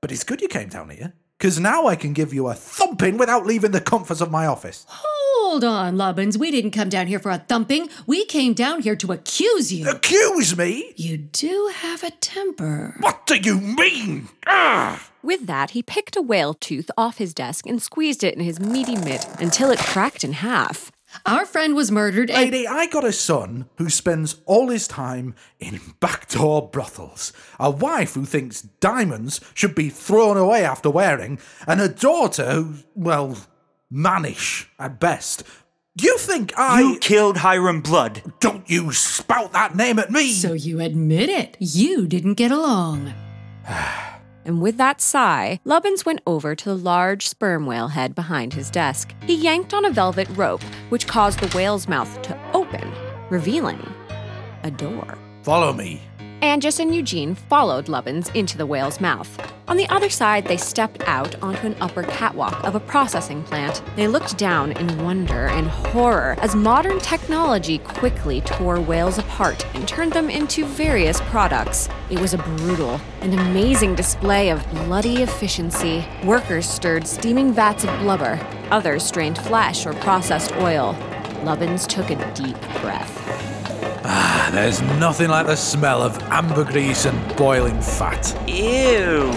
But 0.00 0.12
it's 0.12 0.22
good 0.22 0.40
you 0.40 0.46
came 0.48 0.68
down 0.68 0.90
here, 0.90 1.14
because 1.36 1.58
now 1.58 1.86
I 1.86 1.96
can 1.96 2.12
give 2.12 2.32
you 2.32 2.46
a 2.46 2.54
thumping 2.54 3.16
without 3.18 3.44
leaving 3.44 3.72
the 3.72 3.80
comforts 3.80 4.20
of 4.20 4.30
my 4.30 4.46
office. 4.46 4.86
Hold 4.88 5.64
on, 5.64 5.96
Lubbins. 5.96 6.36
We 6.36 6.50
didn't 6.52 6.70
come 6.70 6.88
down 6.88 7.08
here 7.08 7.18
for 7.18 7.30
a 7.30 7.38
thumping. 7.38 7.88
We 8.06 8.24
came 8.24 8.54
down 8.54 8.82
here 8.82 8.96
to 8.96 9.12
accuse 9.12 9.72
you. 9.72 9.88
Accuse 9.88 10.56
me? 10.56 10.92
You 10.96 11.16
do 11.16 11.72
have 11.74 12.04
a 12.04 12.10
temper. 12.10 12.94
What 13.00 13.26
do 13.26 13.36
you 13.36 13.58
mean? 13.58 14.28
Ugh. 14.46 15.00
With 15.22 15.46
that, 15.46 15.70
he 15.70 15.82
picked 15.82 16.16
a 16.16 16.22
whale 16.22 16.54
tooth 16.54 16.90
off 16.96 17.18
his 17.18 17.34
desk 17.34 17.66
and 17.66 17.82
squeezed 17.82 18.22
it 18.22 18.34
in 18.34 18.40
his 18.40 18.60
meaty 18.60 18.96
mitt 18.96 19.26
until 19.40 19.70
it 19.70 19.78
cracked 19.78 20.22
in 20.22 20.34
half. 20.34 20.92
Our 21.26 21.46
friend 21.46 21.74
was 21.74 21.90
murdered. 21.90 22.30
And- 22.30 22.50
Lady, 22.50 22.66
I 22.68 22.86
got 22.86 23.04
a 23.04 23.12
son 23.12 23.66
who 23.76 23.88
spends 23.88 24.36
all 24.46 24.68
his 24.68 24.86
time 24.88 25.34
in 25.58 25.80
backdoor 26.00 26.68
brothels, 26.68 27.32
a 27.58 27.70
wife 27.70 28.14
who 28.14 28.24
thinks 28.24 28.62
diamonds 28.62 29.40
should 29.54 29.74
be 29.74 29.90
thrown 29.90 30.36
away 30.36 30.64
after 30.64 30.90
wearing, 30.90 31.38
and 31.66 31.80
a 31.80 31.88
daughter 31.88 32.52
who, 32.52 32.74
well, 32.94 33.36
mannish 33.90 34.68
at 34.78 35.00
best. 35.00 35.42
Do 35.96 36.06
you 36.06 36.18
think 36.18 36.52
I. 36.58 36.80
You 36.80 36.98
killed 36.98 37.36
Hiram 37.38 37.80
Blood. 37.80 38.22
Don't 38.40 38.68
you 38.68 38.92
spout 38.92 39.52
that 39.52 39.76
name 39.76 39.98
at 39.98 40.10
me! 40.10 40.32
So 40.32 40.52
you 40.52 40.80
admit 40.80 41.28
it. 41.28 41.56
You 41.60 42.08
didn't 42.08 42.34
get 42.34 42.50
along. 42.50 43.14
And 44.44 44.60
with 44.60 44.76
that 44.76 45.00
sigh, 45.00 45.60
Lubbins 45.64 46.04
went 46.04 46.20
over 46.26 46.54
to 46.54 46.64
the 46.64 46.76
large 46.76 47.26
sperm 47.26 47.66
whale 47.66 47.88
head 47.88 48.14
behind 48.14 48.52
his 48.52 48.70
desk. 48.70 49.14
He 49.26 49.34
yanked 49.34 49.72
on 49.72 49.84
a 49.84 49.90
velvet 49.90 50.28
rope, 50.36 50.62
which 50.88 51.06
caused 51.06 51.40
the 51.40 51.48
whale's 51.56 51.88
mouth 51.88 52.20
to 52.22 52.38
open, 52.52 52.92
revealing 53.30 53.80
a 54.62 54.70
door. 54.70 55.18
Follow 55.42 55.72
me. 55.72 56.02
Angus 56.44 56.78
and 56.78 56.94
Eugene 56.94 57.34
followed 57.34 57.86
Lubbins 57.86 58.28
into 58.34 58.58
the 58.58 58.66
whale's 58.66 59.00
mouth. 59.00 59.50
On 59.66 59.78
the 59.78 59.88
other 59.88 60.10
side, 60.10 60.44
they 60.44 60.58
stepped 60.58 61.02
out 61.06 61.42
onto 61.42 61.66
an 61.66 61.74
upper 61.80 62.02
catwalk 62.02 62.62
of 62.64 62.74
a 62.74 62.80
processing 62.80 63.42
plant. 63.44 63.82
They 63.96 64.08
looked 64.08 64.36
down 64.36 64.72
in 64.72 65.02
wonder 65.02 65.46
and 65.46 65.66
horror 65.66 66.36
as 66.40 66.54
modern 66.54 66.98
technology 66.98 67.78
quickly 67.78 68.42
tore 68.42 68.78
whales 68.78 69.16
apart 69.16 69.64
and 69.74 69.88
turned 69.88 70.12
them 70.12 70.28
into 70.28 70.66
various 70.66 71.18
products. 71.22 71.88
It 72.10 72.20
was 72.20 72.34
a 72.34 72.38
brutal 72.38 73.00
and 73.22 73.32
amazing 73.32 73.94
display 73.94 74.50
of 74.50 74.68
bloody 74.70 75.22
efficiency. 75.22 76.04
Workers 76.24 76.68
stirred 76.68 77.06
steaming 77.06 77.54
vats 77.54 77.84
of 77.84 78.00
blubber, 78.00 78.38
others 78.70 79.02
strained 79.02 79.38
flesh 79.38 79.86
or 79.86 79.94
processed 79.94 80.52
oil. 80.56 80.94
Lubbins 81.42 81.86
took 81.86 82.10
a 82.10 82.34
deep 82.34 82.60
breath. 82.82 83.23
There's 84.54 84.80
nothing 85.00 85.30
like 85.30 85.48
the 85.48 85.56
smell 85.56 86.00
of 86.00 86.16
ambergris 86.30 87.06
and 87.06 87.36
boiling 87.36 87.82
fat. 87.82 88.32
Ew. 88.48 89.28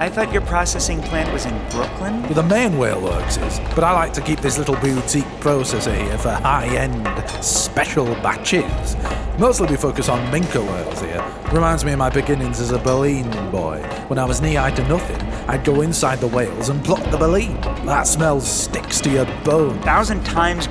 I 0.00 0.08
thought 0.08 0.32
your 0.32 0.40
processing 0.40 1.02
plant 1.02 1.30
was 1.34 1.44
in 1.44 1.52
Brooklyn? 1.68 2.22
Well, 2.22 2.32
the 2.32 2.42
main 2.44 2.78
whale 2.78 2.98
works 2.98 3.36
is, 3.36 3.60
but 3.74 3.84
I 3.84 3.92
like 3.92 4.14
to 4.14 4.22
keep 4.22 4.40
this 4.40 4.56
little 4.56 4.76
boutique 4.76 5.26
processor 5.40 5.94
here 5.94 6.16
for 6.16 6.30
high-end 6.30 7.06
special 7.44 8.06
batches. 8.22 8.96
Mostly 9.38 9.68
we 9.68 9.76
focus 9.76 10.08
on 10.08 10.18
minke 10.32 10.66
whales 10.66 11.00
here. 11.02 11.22
Reminds 11.52 11.84
me 11.84 11.92
of 11.92 11.98
my 11.98 12.08
beginnings 12.08 12.58
as 12.58 12.70
a 12.70 12.78
baleen 12.78 13.30
boy. 13.50 13.82
When 14.06 14.18
I 14.18 14.24
was 14.24 14.40
knee-high 14.40 14.70
to 14.70 14.88
nothing, 14.88 15.20
I'd 15.46 15.62
go 15.62 15.82
inside 15.82 16.20
the 16.20 16.26
whales 16.26 16.70
and 16.70 16.82
pluck 16.82 17.04
the 17.10 17.18
baleen. 17.18 17.60
That 17.84 18.06
smell 18.06 18.40
sticks 18.40 18.98
to 19.02 19.10
your 19.10 19.26
bone. 19.44 19.78
Thousand 19.82 20.24
times 20.24 20.68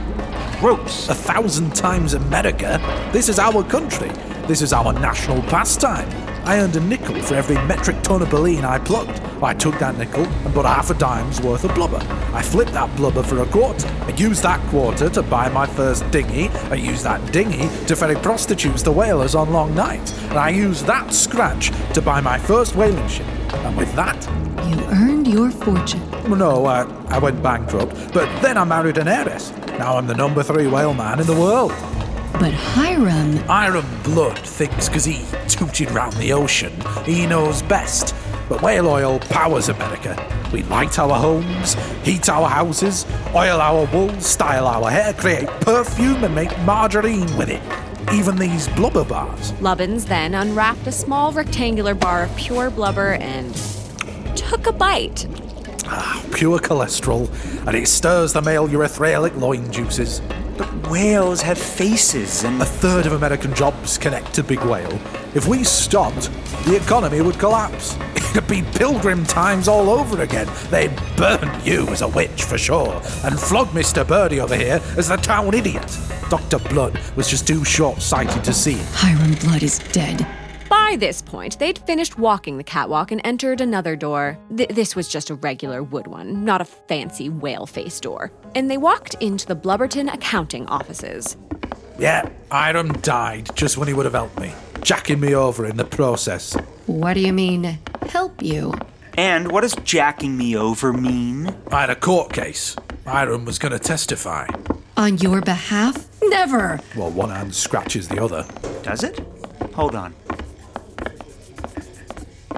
gross. 0.60 1.10
A 1.10 1.16
thousand 1.16 1.76
times 1.76 2.14
America. 2.14 2.80
This 3.14 3.30
is 3.30 3.40
our 3.40 3.64
country. 3.64 4.10
This 4.48 4.62
is 4.62 4.74
our 4.74 4.94
national 4.94 5.42
pastime. 5.44 6.10
I 6.46 6.60
earned 6.60 6.76
a 6.78 6.80
nickel 6.80 7.22
for 7.22 7.36
every 7.36 7.56
metric 7.66 8.02
ton 8.04 8.22
of 8.22 8.30
baleen 8.30 8.64
I 8.64 8.80
plucked. 8.80 9.22
I 9.44 9.54
took 9.54 9.78
that 9.80 9.98
nickel 9.98 10.24
and 10.26 10.54
bought 10.54 10.66
half 10.66 10.90
a 10.90 10.94
dime's 10.94 11.42
worth 11.42 11.66
of 11.66 11.76
blubber. 11.76 12.00
I 12.34 12.42
flipped 12.42 12.72
that 12.72 12.96
blubber 12.96 13.22
for 13.22 13.42
a 13.42 13.46
quarter. 13.48 13.88
I 14.04 14.12
used 14.12 14.44
that 14.44 14.62
quarter 14.70 15.10
to 15.10 15.22
buy 15.24 15.50
my 15.50 15.66
first 15.68 16.10
dinghy. 16.10 16.48
I 16.72 16.76
used 16.76 17.04
that 17.04 17.34
dinghy 17.34 17.68
to 17.88 17.96
ferry 17.98 18.16
prostitutes 18.16 18.82
to 18.84 18.92
whalers 18.94 19.36
on 19.36 19.52
long 19.52 19.76
nights. 19.76 20.18
And 20.30 20.38
I 20.40 20.50
used 20.50 20.86
that 20.86 21.14
scratch 21.14 21.72
to 21.94 22.02
buy 22.02 22.22
my 22.22 22.38
first 22.40 22.76
whaling 22.78 23.08
ship. 23.10 23.28
And 23.54 23.76
with 23.76 23.94
that, 23.96 24.18
You 24.70 24.80
earned 24.88 25.28
your 25.28 25.52
fortune. 25.52 26.02
no, 26.30 26.66
I, 26.66 26.84
I 27.10 27.20
went 27.20 27.44
bankrupt. 27.44 28.14
But 28.14 28.42
then 28.42 28.58
I 28.58 28.64
married 28.64 28.98
an 28.98 29.08
heiress. 29.10 29.52
Now 29.78 29.98
I'm 29.98 30.08
the 30.08 30.16
number 30.16 30.42
three 30.42 30.66
whale 30.66 30.94
man 30.94 31.20
in 31.20 31.28
the 31.28 31.40
world. 31.40 31.72
But 32.34 32.54
Hiram, 32.54 33.38
Iron 33.50 33.86
Blood 34.04 34.38
thinks 34.40 34.90
because 34.90 35.06
he 35.06 35.24
tooted 35.48 35.92
round 35.92 36.14
the 36.14 36.34
ocean, 36.34 36.74
he 37.06 37.28
knows 37.28 37.62
best. 37.62 38.16
But 38.50 38.62
whale 38.62 38.88
oil 38.88 39.20
powers 39.20 39.70
America. 39.70 40.16
We 40.52 40.64
light 40.64 40.98
our 40.98 41.14
homes, 41.16 41.76
heat 42.04 42.28
our 42.30 42.48
houses, 42.48 43.06
oil 43.36 43.60
our 43.60 43.86
wool, 43.88 44.20
style 44.20 44.66
our 44.66 44.90
hair, 44.90 45.14
create 45.14 45.48
perfume, 45.62 46.24
and 46.24 46.34
make 46.34 46.58
margarine 46.60 47.36
with 47.38 47.50
it. 47.50 47.62
Even 48.14 48.38
these 48.38 48.68
blubber 48.70 49.04
bars. 49.04 49.52
Lubbins 49.54 50.06
then 50.06 50.34
unwrapped 50.34 50.88
a 50.88 50.92
small 50.92 51.34
rectangular 51.34 51.94
bar 51.94 52.24
of 52.24 52.36
pure 52.36 52.70
blubber 52.70 53.14
and 53.16 53.54
took 54.36 54.66
a 54.66 54.72
bite. 54.72 55.28
Ah, 55.90 56.24
pure 56.34 56.60
cholesterol, 56.60 57.28
and 57.68 57.76
it 57.76 57.88
stirs 57.88 58.34
the 58.34 58.42
male 58.42 58.68
urethric 58.68 59.36
loin 59.40 59.72
juices. 59.72 60.22
But 60.58 60.68
whales 60.90 61.42
have 61.42 61.58
faces 61.58 62.44
and. 62.44 62.62
A 62.62 62.66
third 62.66 63.06
of 63.06 63.14
American 63.14 63.54
jobs 63.54 63.98
connect 63.98 64.34
to 64.36 64.44
big 64.44 64.60
whale. 64.62 65.00
If 65.36 65.48
we 65.48 65.64
stopped, 65.64 66.32
the 66.66 66.76
economy 66.76 67.22
would 67.22 67.38
collapse. 67.40 67.98
It'd 68.32 68.48
be 68.48 68.64
pilgrim 68.64 69.24
times 69.26 69.68
all 69.68 69.90
over 69.90 70.22
again. 70.22 70.48
They'd 70.70 70.96
burn 71.16 71.60
you 71.64 71.88
as 71.90 72.02
a 72.02 72.08
witch 72.08 72.44
for 72.44 72.58
sure, 72.58 72.94
and 73.24 73.40
flog 73.40 73.68
Mr. 73.70 74.08
Birdie 74.08 74.40
over 74.40 74.56
here 74.56 74.82
as 74.98 75.08
the 75.08 75.16
town 75.16 75.54
idiot. 75.54 75.98
Dr. 76.30 76.60
Blood 76.70 77.00
was 77.16 77.30
just 77.30 77.48
too 77.48 77.64
short 77.64 78.02
sighted 78.02 78.44
to 78.44 78.54
see 78.54 78.74
it. 78.74 78.86
Hiram 78.92 79.34
Blood 79.36 79.64
is 79.64 79.80
dead. 79.80 80.28
By 80.90 80.96
this 80.96 81.22
point, 81.22 81.60
they'd 81.60 81.80
finished 81.80 82.18
walking 82.18 82.56
the 82.56 82.64
catwalk 82.64 83.12
and 83.12 83.20
entered 83.26 83.60
another 83.60 83.98
door. 83.98 84.38
Th- 84.56 84.70
this 84.70 84.96
was 84.96 85.10
just 85.10 85.30
a 85.30 85.36
regular 85.36 85.84
wood 85.84 86.08
one, 86.08 86.46
not 86.46 86.62
a 86.62 86.66
fancy 86.66 87.28
whale 87.28 87.66
face 87.66 88.00
door. 88.00 88.32
And 88.56 88.72
they 88.72 88.78
walked 88.78 89.16
into 89.16 89.46
the 89.46 89.56
Blubberton 89.56 90.08
accounting 90.14 90.66
offices. 90.68 91.36
Yeah, 92.00 92.30
Hiram 92.54 92.94
died 93.02 93.50
just 93.54 93.78
when 93.78 93.90
he 93.90 93.94
would 93.94 94.06
have 94.06 94.14
helped 94.14 94.40
me, 94.40 94.54
jacking 94.82 95.20
me 95.20 95.36
over 95.36 95.66
in 95.66 95.76
the 95.76 95.84
process. 95.84 96.54
What 96.86 97.16
do 97.16 97.20
you 97.20 97.34
mean, 97.34 97.80
help 98.04 98.42
you? 98.42 98.74
And 99.18 99.52
what 99.52 99.62
does 99.64 99.76
jacking 99.84 100.38
me 100.38 100.56
over 100.56 100.94
mean? 100.94 101.54
I 101.70 101.82
had 101.82 101.90
a 101.90 101.98
court 101.98 102.32
case. 102.32 102.78
Hiram 103.06 103.44
was 103.44 103.60
going 103.60 103.74
to 103.74 103.80
testify. 103.80 104.48
On 104.96 105.18
your 105.18 105.42
behalf? 105.42 106.08
Never! 106.24 106.80
Well, 106.96 107.12
one 107.12 107.30
hand 107.30 107.54
scratches 107.54 108.08
the 108.08 108.24
other. 108.24 108.46
Does 108.84 109.04
it? 109.04 109.20
Hold 109.74 109.94
on. 109.94 110.16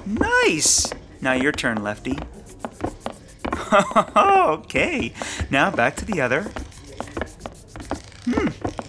Nice! 0.09 0.91
Now 1.21 1.33
your 1.33 1.51
turn, 1.51 1.83
Lefty. 1.83 2.17
okay, 4.15 5.13
now 5.51 5.69
back 5.69 5.95
to 5.97 6.05
the 6.05 6.19
other. 6.19 6.43
Hmm, 8.25 8.47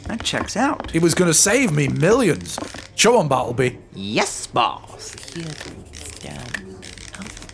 that 0.08 0.22
checks 0.24 0.56
out. 0.56 0.90
He 0.90 0.98
was 0.98 1.14
going 1.14 1.28
to 1.28 1.34
save 1.34 1.72
me 1.72 1.88
millions. 1.88 2.58
Show 2.94 3.20
him, 3.20 3.28
Bartleby. 3.28 3.78
Yes, 3.94 4.46
boss. 4.46 5.12
Here, 5.34 5.44
please, 5.44 6.10
down. 6.20 6.80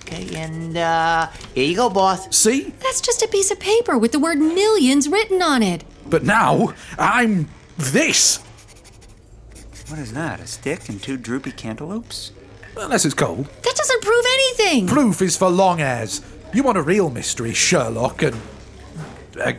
Okay, 0.00 0.36
and 0.36 0.76
uh, 0.76 1.28
here 1.54 1.64
you 1.64 1.74
go, 1.74 1.90
boss. 1.90 2.34
See? 2.36 2.72
That's 2.80 3.00
just 3.00 3.22
a 3.22 3.28
piece 3.28 3.50
of 3.50 3.58
paper 3.58 3.98
with 3.98 4.12
the 4.12 4.20
word 4.20 4.38
millions 4.38 5.08
written 5.08 5.42
on 5.42 5.64
it. 5.64 5.84
But 6.08 6.22
now, 6.22 6.74
I'm 6.98 7.48
this. 7.76 8.38
What 9.88 9.98
is 9.98 10.12
that? 10.12 10.38
A 10.40 10.46
stick 10.46 10.88
and 10.88 11.02
two 11.02 11.16
droopy 11.16 11.52
cantaloupes? 11.52 12.30
Unless 12.76 13.04
it's 13.04 13.14
cold. 13.14 13.46
That 13.62 13.74
doesn't 13.76 14.02
prove 14.02 14.24
anything. 14.32 14.86
Proof 14.86 15.22
is 15.22 15.36
for 15.36 15.48
long 15.48 15.78
hairs. 15.78 16.20
You 16.52 16.62
want 16.62 16.78
a 16.78 16.82
real 16.82 17.10
mystery, 17.10 17.52
Sherlock, 17.52 18.22
and. 18.22 18.40
A 19.40 19.56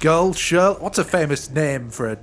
girl 0.00 0.32
Sherlock? 0.32 0.80
What's 0.80 0.98
a 0.98 1.04
famous 1.04 1.50
name 1.50 1.90
for 1.90 2.10
a 2.10 2.18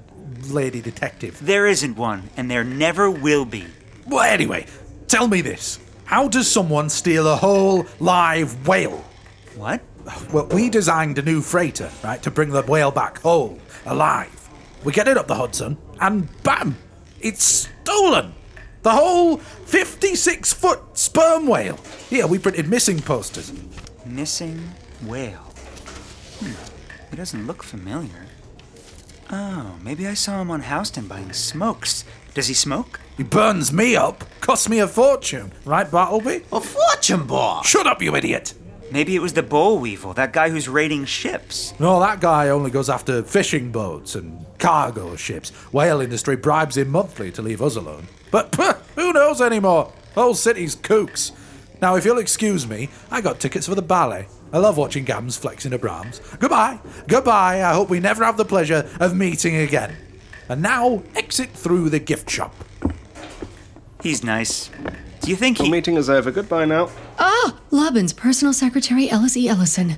lady 0.48 0.82
detective? 0.82 1.40
There 1.42 1.68
isn't 1.68 1.96
one, 1.96 2.30
and 2.38 2.50
there 2.50 2.64
never 2.64 3.10
will 3.10 3.46
be. 3.46 3.66
Well, 4.08 4.24
anyway, 4.24 4.68
tell 5.08 5.28
me 5.28 5.42
this. 5.42 5.80
How 6.06 6.28
does 6.28 6.50
someone 6.52 6.90
steal 6.90 7.28
a 7.28 7.36
whole 7.36 7.86
live 8.00 8.68
whale? 8.68 9.04
What? 9.56 9.82
Well, 10.32 10.48
we 10.48 10.70
designed 10.70 11.18
a 11.18 11.22
new 11.22 11.42
freighter, 11.42 11.90
right, 12.04 12.22
to 12.24 12.32
bring 12.32 12.50
the 12.50 12.62
whale 12.64 12.92
back 12.92 13.20
whole, 13.20 13.58
alive. 13.86 14.50
We 14.84 14.92
get 14.92 15.08
it 15.08 15.18
up 15.18 15.28
the 15.28 15.36
Hudson, 15.36 15.78
and 16.02 16.28
bam! 16.44 16.78
It's 17.22 17.44
stolen! 17.44 18.34
The 18.84 18.92
whole 18.92 19.38
56 19.38 20.54
foot 20.54 20.82
sperm 20.98 21.48
whale. 21.48 21.80
Here, 22.10 22.28
we 22.28 22.38
printed 22.38 22.70
missing 22.70 23.00
posters. 23.02 23.54
Missing 24.06 24.62
whale. 25.06 25.54
Hmm. 26.40 26.52
He 27.10 27.16
doesn't 27.16 27.48
look 27.48 27.64
familiar. 27.64 28.28
Oh, 29.32 29.78
maybe 29.82 30.06
I 30.08 30.14
saw 30.14 30.42
him 30.42 30.52
on 30.52 30.64
Houston 30.64 31.08
buying 31.08 31.32
smokes. 31.32 32.04
Does 32.34 32.48
he 32.48 32.54
smoke? 32.54 33.00
He 33.16 33.24
burns 33.24 33.72
me 33.72 33.96
up, 33.96 34.26
costs 34.42 34.68
me 34.68 34.80
a 34.80 34.88
fortune, 34.88 35.54
right, 35.66 35.90
Bartleby? 35.90 36.44
A 36.52 36.60
fortune, 36.60 37.26
boss. 37.26 37.66
Shut 37.68 37.88
up, 37.88 38.02
you 38.02 38.16
idiot! 38.16 38.54
Maybe 38.92 39.16
it 39.16 39.22
was 39.22 39.34
the 39.34 39.44
boll 39.44 39.80
weevil, 39.80 40.14
that 40.14 40.34
guy 40.34 40.50
who's 40.50 40.70
raiding 40.70 41.06
ships. 41.06 41.74
No, 41.80 42.00
that 42.00 42.20
guy 42.20 42.50
only 42.50 42.70
goes 42.70 42.90
after 42.90 43.24
fishing 43.24 43.72
boats 43.72 44.16
and 44.16 44.46
cargo 44.60 45.16
ships. 45.16 45.50
Whale 45.72 46.02
industry 46.02 46.36
bribes 46.36 46.78
him 46.78 46.90
monthly 46.90 47.32
to 47.32 47.42
leave 47.42 47.62
us 47.62 47.76
alone. 47.76 48.08
But 48.32 48.52
pah, 48.54 48.76
who 48.96 49.14
knows 49.14 49.42
anymore? 49.42 49.92
Whole 50.16 50.36
city's 50.36 50.76
kooks. 50.76 51.32
Now, 51.82 51.96
if 51.96 52.06
you'll 52.06 52.20
excuse 52.20 52.68
me, 52.68 52.90
I 53.10 53.22
got 53.22 53.40
tickets 53.40 53.68
for 53.68 53.76
the 53.76 53.82
ballet. 53.82 54.28
I 54.54 54.60
love 54.60 54.78
watching 54.78 55.04
Gams 55.04 55.36
flexing 55.36 55.74
a 55.74 55.80
Brahms. 55.80 56.22
Goodbye, 56.40 56.80
goodbye. 57.08 57.64
I 57.64 57.74
hope 57.74 57.90
we 57.90 58.00
never 58.00 58.24
have 58.24 58.38
the 58.38 58.46
pleasure 58.46 58.88
of 59.00 59.16
meeting 59.16 59.56
again. 59.56 59.96
And 60.48 60.62
now, 60.62 61.02
exit 61.16 61.50
through 61.50 61.90
the 61.90 62.00
gift 62.00 62.30
shop. 62.30 62.54
He's 64.04 64.24
nice. 64.24 64.70
Do 65.24 65.30
you 65.30 65.36
think 65.38 65.60
Our 65.60 65.66
he. 65.66 65.72
meeting 65.72 65.96
is 65.96 66.10
over. 66.10 66.32
Goodbye 66.32 66.66
now. 66.66 66.90
Ah, 67.18 67.58
Lubbins' 67.72 68.14
personal 68.16 68.54
secretary, 68.54 69.10
Ellis 69.10 69.38
E. 69.38 69.48
Ellison. 69.48 69.98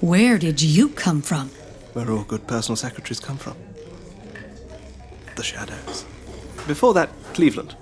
Where 0.00 0.36
did 0.38 0.60
you 0.60 0.90
come 0.90 1.22
from? 1.22 1.48
Where 1.94 2.10
all 2.10 2.24
good 2.24 2.46
personal 2.46 2.76
secretaries 2.76 3.18
come 3.18 3.38
from. 3.38 3.56
The 5.36 5.42
shadows. 5.42 6.04
Before 6.66 6.92
that, 6.94 7.08
Cleveland. 7.32 7.74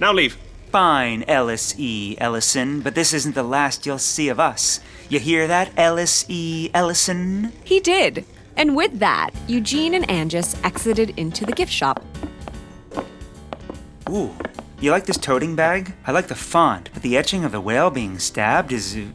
Now 0.00 0.12
leave. 0.12 0.36
Fine, 0.70 1.24
Ellis 1.26 1.74
E. 1.78 2.16
Ellison, 2.18 2.82
but 2.82 2.94
this 2.94 3.14
isn't 3.14 3.34
the 3.34 3.42
last 3.42 3.86
you'll 3.86 3.98
see 3.98 4.28
of 4.28 4.38
us. 4.38 4.80
You 5.08 5.18
hear 5.18 5.46
that, 5.46 5.72
Ellis 5.78 6.26
E. 6.28 6.68
Ellison? 6.74 7.52
He 7.64 7.80
did. 7.80 8.26
And 8.54 8.76
with 8.76 8.98
that, 8.98 9.30
Eugene 9.46 9.94
and 9.94 10.08
Angus 10.10 10.56
exited 10.62 11.14
into 11.18 11.46
the 11.46 11.52
gift 11.52 11.72
shop. 11.72 12.04
Ooh, 14.10 14.34
you 14.80 14.90
like 14.90 15.06
this 15.06 15.16
toting 15.16 15.56
bag? 15.56 15.94
I 16.06 16.12
like 16.12 16.28
the 16.28 16.34
font, 16.34 16.90
but 16.92 17.02
the 17.02 17.16
etching 17.16 17.44
of 17.44 17.52
the 17.52 17.60
whale 17.60 17.90
being 17.90 18.18
stabbed 18.18 18.72
is. 18.72 18.96
Uh, 18.96 19.06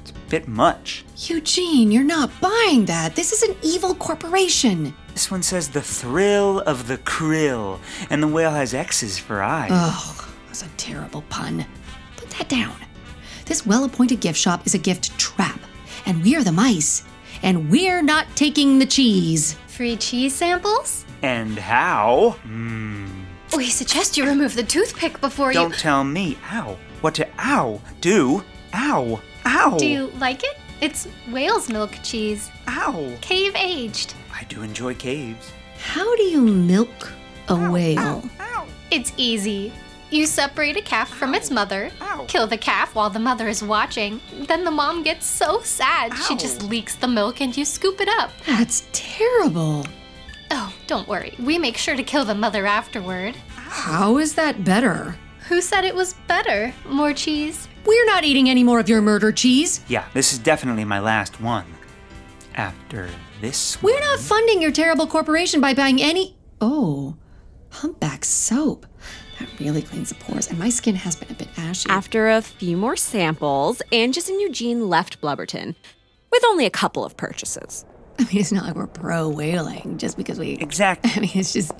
it's 0.00 0.10
a 0.10 0.14
bit 0.28 0.48
much. 0.48 1.04
Eugene, 1.16 1.90
you're 1.90 2.02
not 2.04 2.30
buying 2.40 2.84
that. 2.86 3.14
This 3.14 3.32
is 3.32 3.42
an 3.42 3.56
evil 3.62 3.94
corporation. 3.94 4.94
This 5.12 5.30
one 5.30 5.42
says 5.42 5.68
the 5.68 5.80
thrill 5.82 6.60
of 6.60 6.88
the 6.88 6.98
krill, 6.98 7.78
and 8.10 8.22
the 8.22 8.28
whale 8.28 8.50
has 8.50 8.74
X's 8.74 9.18
for 9.18 9.42
eyes. 9.42 9.70
Oh, 9.72 10.28
that's 10.46 10.62
a 10.62 10.68
terrible 10.76 11.22
pun. 11.28 11.64
Put 12.16 12.30
that 12.30 12.48
down. 12.48 12.74
This 13.44 13.66
well 13.66 13.84
appointed 13.84 14.20
gift 14.20 14.38
shop 14.38 14.66
is 14.66 14.74
a 14.74 14.78
gift 14.78 15.16
trap, 15.18 15.60
and 16.06 16.22
we're 16.22 16.44
the 16.44 16.52
mice. 16.52 17.04
And 17.42 17.70
we're 17.70 18.02
not 18.02 18.26
taking 18.36 18.78
the 18.78 18.86
cheese. 18.86 19.54
Free 19.66 19.96
cheese 19.96 20.34
samples? 20.34 21.04
And 21.22 21.58
how? 21.58 22.36
Hmm. 22.42 23.06
We 23.56 23.68
suggest 23.68 24.16
you 24.16 24.24
remove 24.24 24.54
the 24.54 24.62
toothpick 24.62 25.20
before 25.20 25.52
you 25.52 25.58
Don't 25.60 25.74
tell 25.74 26.04
me. 26.04 26.38
Ow. 26.50 26.78
What 27.02 27.14
to 27.16 27.28
ow 27.38 27.80
do? 28.00 28.42
Ow. 28.74 29.20
Ow. 29.44 29.78
Do 29.78 29.86
you 29.86 30.06
like 30.18 30.42
it? 30.42 30.56
It's 30.80 31.06
whale's 31.30 31.68
milk 31.68 31.92
cheese. 32.02 32.50
Ow. 32.68 33.16
Cave 33.20 33.54
aged. 33.56 34.14
I 34.34 34.44
do 34.44 34.62
enjoy 34.62 34.94
caves. 34.94 35.52
How 35.78 36.16
do 36.16 36.22
you 36.22 36.40
milk 36.40 37.12
a 37.48 37.70
whale? 37.70 38.22
Ow. 38.40 38.66
It's 38.90 39.12
easy. 39.16 39.72
You 40.10 40.26
separate 40.26 40.76
a 40.76 40.82
calf 40.82 41.08
from 41.08 41.34
its 41.34 41.50
mother, 41.50 41.90
kill 42.28 42.46
the 42.46 42.58
calf 42.58 42.94
while 42.94 43.08
the 43.08 43.18
mother 43.18 43.48
is 43.48 43.62
watching. 43.62 44.20
Then 44.46 44.62
the 44.62 44.70
mom 44.70 45.02
gets 45.02 45.24
so 45.24 45.62
sad 45.62 46.12
she 46.18 46.36
just 46.36 46.62
leaks 46.62 46.94
the 46.94 47.08
milk 47.08 47.40
and 47.40 47.56
you 47.56 47.64
scoop 47.64 47.98
it 47.98 48.08
up. 48.20 48.30
That's 48.46 48.86
terrible. 48.92 49.86
Don't 50.92 51.08
worry. 51.08 51.34
We 51.38 51.56
make 51.56 51.78
sure 51.78 51.96
to 51.96 52.02
kill 52.02 52.26
the 52.26 52.34
mother 52.34 52.66
afterward. 52.66 53.34
How 53.56 54.18
is 54.18 54.34
that 54.34 54.62
better? 54.62 55.16
Who 55.48 55.62
said 55.62 55.86
it 55.86 55.94
was 55.94 56.12
better? 56.28 56.74
More 56.86 57.14
cheese? 57.14 57.66
We're 57.86 58.04
not 58.04 58.24
eating 58.24 58.50
any 58.50 58.62
more 58.62 58.78
of 58.78 58.90
your 58.90 59.00
murder 59.00 59.32
cheese. 59.32 59.80
Yeah, 59.88 60.04
this 60.12 60.34
is 60.34 60.38
definitely 60.38 60.84
my 60.84 61.00
last 61.00 61.40
one. 61.40 61.64
After 62.56 63.08
this 63.40 63.82
We're 63.82 64.00
not 64.00 64.18
funding 64.18 64.60
your 64.60 64.70
terrible 64.70 65.06
corporation 65.06 65.62
by 65.62 65.72
buying 65.72 66.02
any. 66.02 66.36
Oh, 66.60 67.16
humpback 67.70 68.22
soap. 68.26 68.84
That 69.38 69.48
really 69.58 69.80
cleans 69.80 70.10
the 70.10 70.16
pores, 70.16 70.48
and 70.48 70.58
my 70.58 70.68
skin 70.68 70.96
has 70.96 71.16
been 71.16 71.30
a 71.30 71.34
bit 71.34 71.48
ashy. 71.56 71.88
After 71.88 72.28
a 72.28 72.42
few 72.42 72.76
more 72.76 72.96
samples, 72.96 73.80
Angus 73.92 74.28
and 74.28 74.38
Eugene 74.42 74.90
left 74.90 75.22
Blubberton 75.22 75.74
with 76.30 76.44
only 76.44 76.66
a 76.66 76.70
couple 76.70 77.02
of 77.02 77.16
purchases. 77.16 77.86
I 78.18 78.24
mean, 78.24 78.38
it's 78.38 78.52
not 78.52 78.64
like 78.64 78.74
we're 78.74 78.86
pro 78.86 79.28
whaling 79.28 79.98
just 79.98 80.16
because 80.16 80.38
we. 80.38 80.50
Exactly. 80.52 81.10
I 81.16 81.20
mean, 81.20 81.30
it's 81.34 81.52
just. 81.52 81.72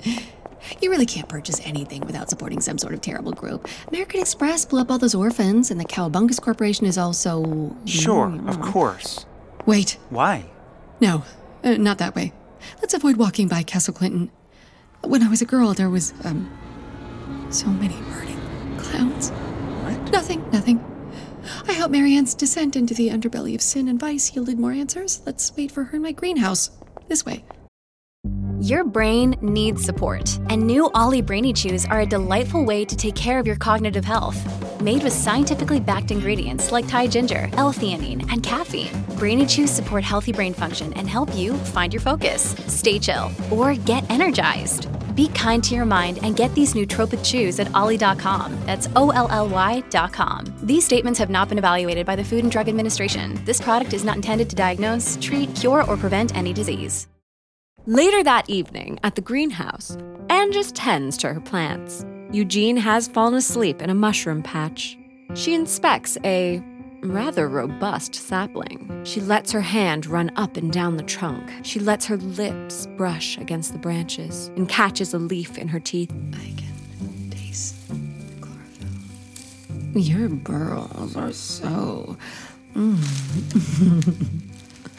You 0.81 0.89
really 0.89 1.05
can't 1.05 1.27
purchase 1.27 1.59
anything 1.65 2.01
without 2.01 2.29
supporting 2.29 2.61
some 2.61 2.77
sort 2.77 2.93
of 2.93 3.01
terrible 3.01 3.33
group. 3.33 3.67
American 3.89 4.21
Express 4.21 4.63
blew 4.63 4.79
up 4.79 4.89
all 4.89 4.97
those 4.97 5.13
orphans, 5.13 5.69
and 5.71 5.77
the 5.79 5.83
Cowabungus 5.83 6.39
Corporation 6.41 6.85
is 6.85 6.97
also. 6.97 7.75
Sure, 7.85 8.27
Mm. 8.27 8.47
of 8.49 8.61
course. 8.61 9.25
Wait, 9.65 9.97
Why? 10.09 10.45
no, 11.01 11.23
uh, 11.65 11.73
not 11.73 11.97
that 11.97 12.15
way. 12.15 12.31
Let's 12.81 12.93
avoid 12.93 13.17
walking 13.17 13.49
by 13.49 13.63
Castle 13.63 13.93
Clinton. 13.93 14.31
When 15.01 15.21
I 15.21 15.27
was 15.29 15.41
a 15.41 15.45
girl, 15.45 15.73
there 15.73 15.89
was, 15.89 16.13
um, 16.23 16.49
so 17.49 17.67
many 17.67 17.95
burning 18.11 18.77
clowns. 18.77 19.31
What? 19.31 20.11
Nothing, 20.13 20.49
nothing. 20.51 20.79
I 21.67 21.73
hope 21.73 21.91
Marianne's 21.91 22.33
descent 22.33 22.75
into 22.75 22.93
the 22.93 23.09
underbelly 23.09 23.55
of 23.55 23.61
sin 23.61 23.87
and 23.87 23.99
vice 23.99 24.35
yielded 24.35 24.59
more 24.59 24.71
answers. 24.71 25.21
Let's 25.25 25.55
wait 25.55 25.71
for 25.71 25.83
her 25.85 25.97
in 25.97 26.01
my 26.01 26.11
greenhouse. 26.11 26.71
This 27.07 27.25
way. 27.25 27.43
Your 28.61 28.85
brain 28.85 29.35
needs 29.41 29.83
support, 29.83 30.39
and 30.49 30.65
new 30.65 30.89
OLLY 30.95 31.21
Brainy 31.21 31.51
Chews 31.51 31.85
are 31.85 31.99
a 31.99 32.05
delightful 32.05 32.63
way 32.63 32.85
to 32.85 32.95
take 32.95 33.13
care 33.13 33.37
of 33.37 33.45
your 33.45 33.57
cognitive 33.57 34.05
health. 34.05 34.39
Made 34.81 35.03
with 35.03 35.11
scientifically 35.11 35.81
backed 35.81 36.11
ingredients 36.11 36.71
like 36.71 36.87
Thai 36.87 37.07
ginger, 37.07 37.49
L-theanine, 37.53 38.25
and 38.31 38.41
caffeine, 38.41 39.03
Brainy 39.17 39.45
Chews 39.45 39.69
support 39.69 40.05
healthy 40.05 40.31
brain 40.31 40.53
function 40.53 40.93
and 40.93 41.09
help 41.09 41.35
you 41.35 41.55
find 41.55 41.93
your 41.93 41.99
focus, 41.99 42.55
stay 42.67 42.99
chill, 42.99 43.31
or 43.51 43.75
get 43.75 44.09
energized. 44.09 44.87
Be 45.15 45.27
kind 45.29 45.63
to 45.63 45.75
your 45.75 45.85
mind 45.85 46.19
and 46.21 46.35
get 46.35 46.53
these 46.55 46.73
nootropic 46.73 47.23
chews 47.23 47.59
at 47.59 47.73
olly.com. 47.73 48.57
That's 48.65 48.87
O-L-L-Y.com. 48.95 50.53
These 50.63 50.85
statements 50.85 51.19
have 51.19 51.29
not 51.29 51.49
been 51.49 51.57
evaluated 51.57 52.05
by 52.05 52.15
the 52.15 52.23
Food 52.23 52.43
and 52.43 52.51
Drug 52.51 52.67
Administration. 52.67 53.39
This 53.45 53.61
product 53.61 53.93
is 53.93 54.03
not 54.03 54.15
intended 54.15 54.49
to 54.49 54.55
diagnose, 54.55 55.17
treat, 55.21 55.55
cure, 55.55 55.83
or 55.83 55.97
prevent 55.97 56.35
any 56.35 56.53
disease. 56.53 57.07
Later 57.85 58.23
that 58.23 58.49
evening, 58.49 58.97
at 59.03 59.15
the 59.15 59.21
greenhouse, 59.21 59.97
Angus 60.29 60.71
tends 60.71 61.17
to 61.17 61.33
her 61.33 61.41
plants. 61.41 62.05
Eugene 62.31 62.77
has 62.77 63.09
fallen 63.09 63.33
asleep 63.33 63.81
in 63.81 63.89
a 63.89 63.93
mushroom 63.93 64.41
patch. 64.41 64.97
She 65.35 65.53
inspects 65.53 66.17
a 66.23 66.63
rather 67.03 67.47
robust 67.47 68.15
sapling. 68.15 69.01
She 69.03 69.19
lets 69.21 69.51
her 69.51 69.61
hand 69.61 70.05
run 70.05 70.31
up 70.35 70.57
and 70.57 70.71
down 70.71 70.97
the 70.97 71.03
trunk. 71.03 71.51
She 71.63 71.79
lets 71.79 72.05
her 72.05 72.17
lips 72.17 72.87
brush 72.97 73.37
against 73.37 73.73
the 73.73 73.79
branches 73.79 74.47
and 74.55 74.67
catches 74.69 75.13
a 75.13 75.19
leaf 75.19 75.57
in 75.57 75.67
her 75.67 75.79
teeth. 75.79 76.11
I 76.33 76.53
can 76.57 77.29
taste 77.29 77.75
chlorophyll. 78.41 80.01
Your 80.01 80.29
burls 80.29 81.15
are 81.15 81.31
so. 81.33 82.17
Mm. 82.75 82.97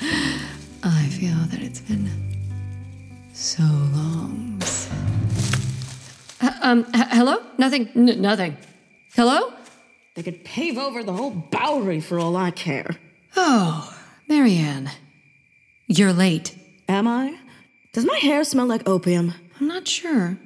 I 0.82 1.06
feel 1.08 1.34
that 1.50 1.62
it's 1.62 1.80
been 1.80 2.10
so 3.32 3.62
long. 3.62 4.60
Uh, 6.40 6.52
um, 6.62 6.80
h- 6.94 7.06
hello? 7.10 7.38
Nothing. 7.58 7.88
N- 7.96 8.20
nothing. 8.20 8.56
Hello? 9.14 9.52
They 10.14 10.22
could 10.22 10.44
pave 10.44 10.78
over 10.78 11.02
the 11.02 11.12
whole 11.12 11.30
Bowery 11.30 12.00
for 12.00 12.18
all 12.18 12.36
I 12.36 12.50
care. 12.50 12.96
Oh, 13.36 13.96
Marianne. 14.28 14.90
You're 15.86 16.12
late. 16.12 16.56
Am 16.88 17.08
I? 17.08 17.38
Does 17.92 18.06
my 18.06 18.18
hair 18.18 18.44
smell 18.44 18.66
like 18.66 18.88
opium? 18.88 19.34
I'm 19.60 19.68
not 19.68 19.88
sure. 19.88 20.38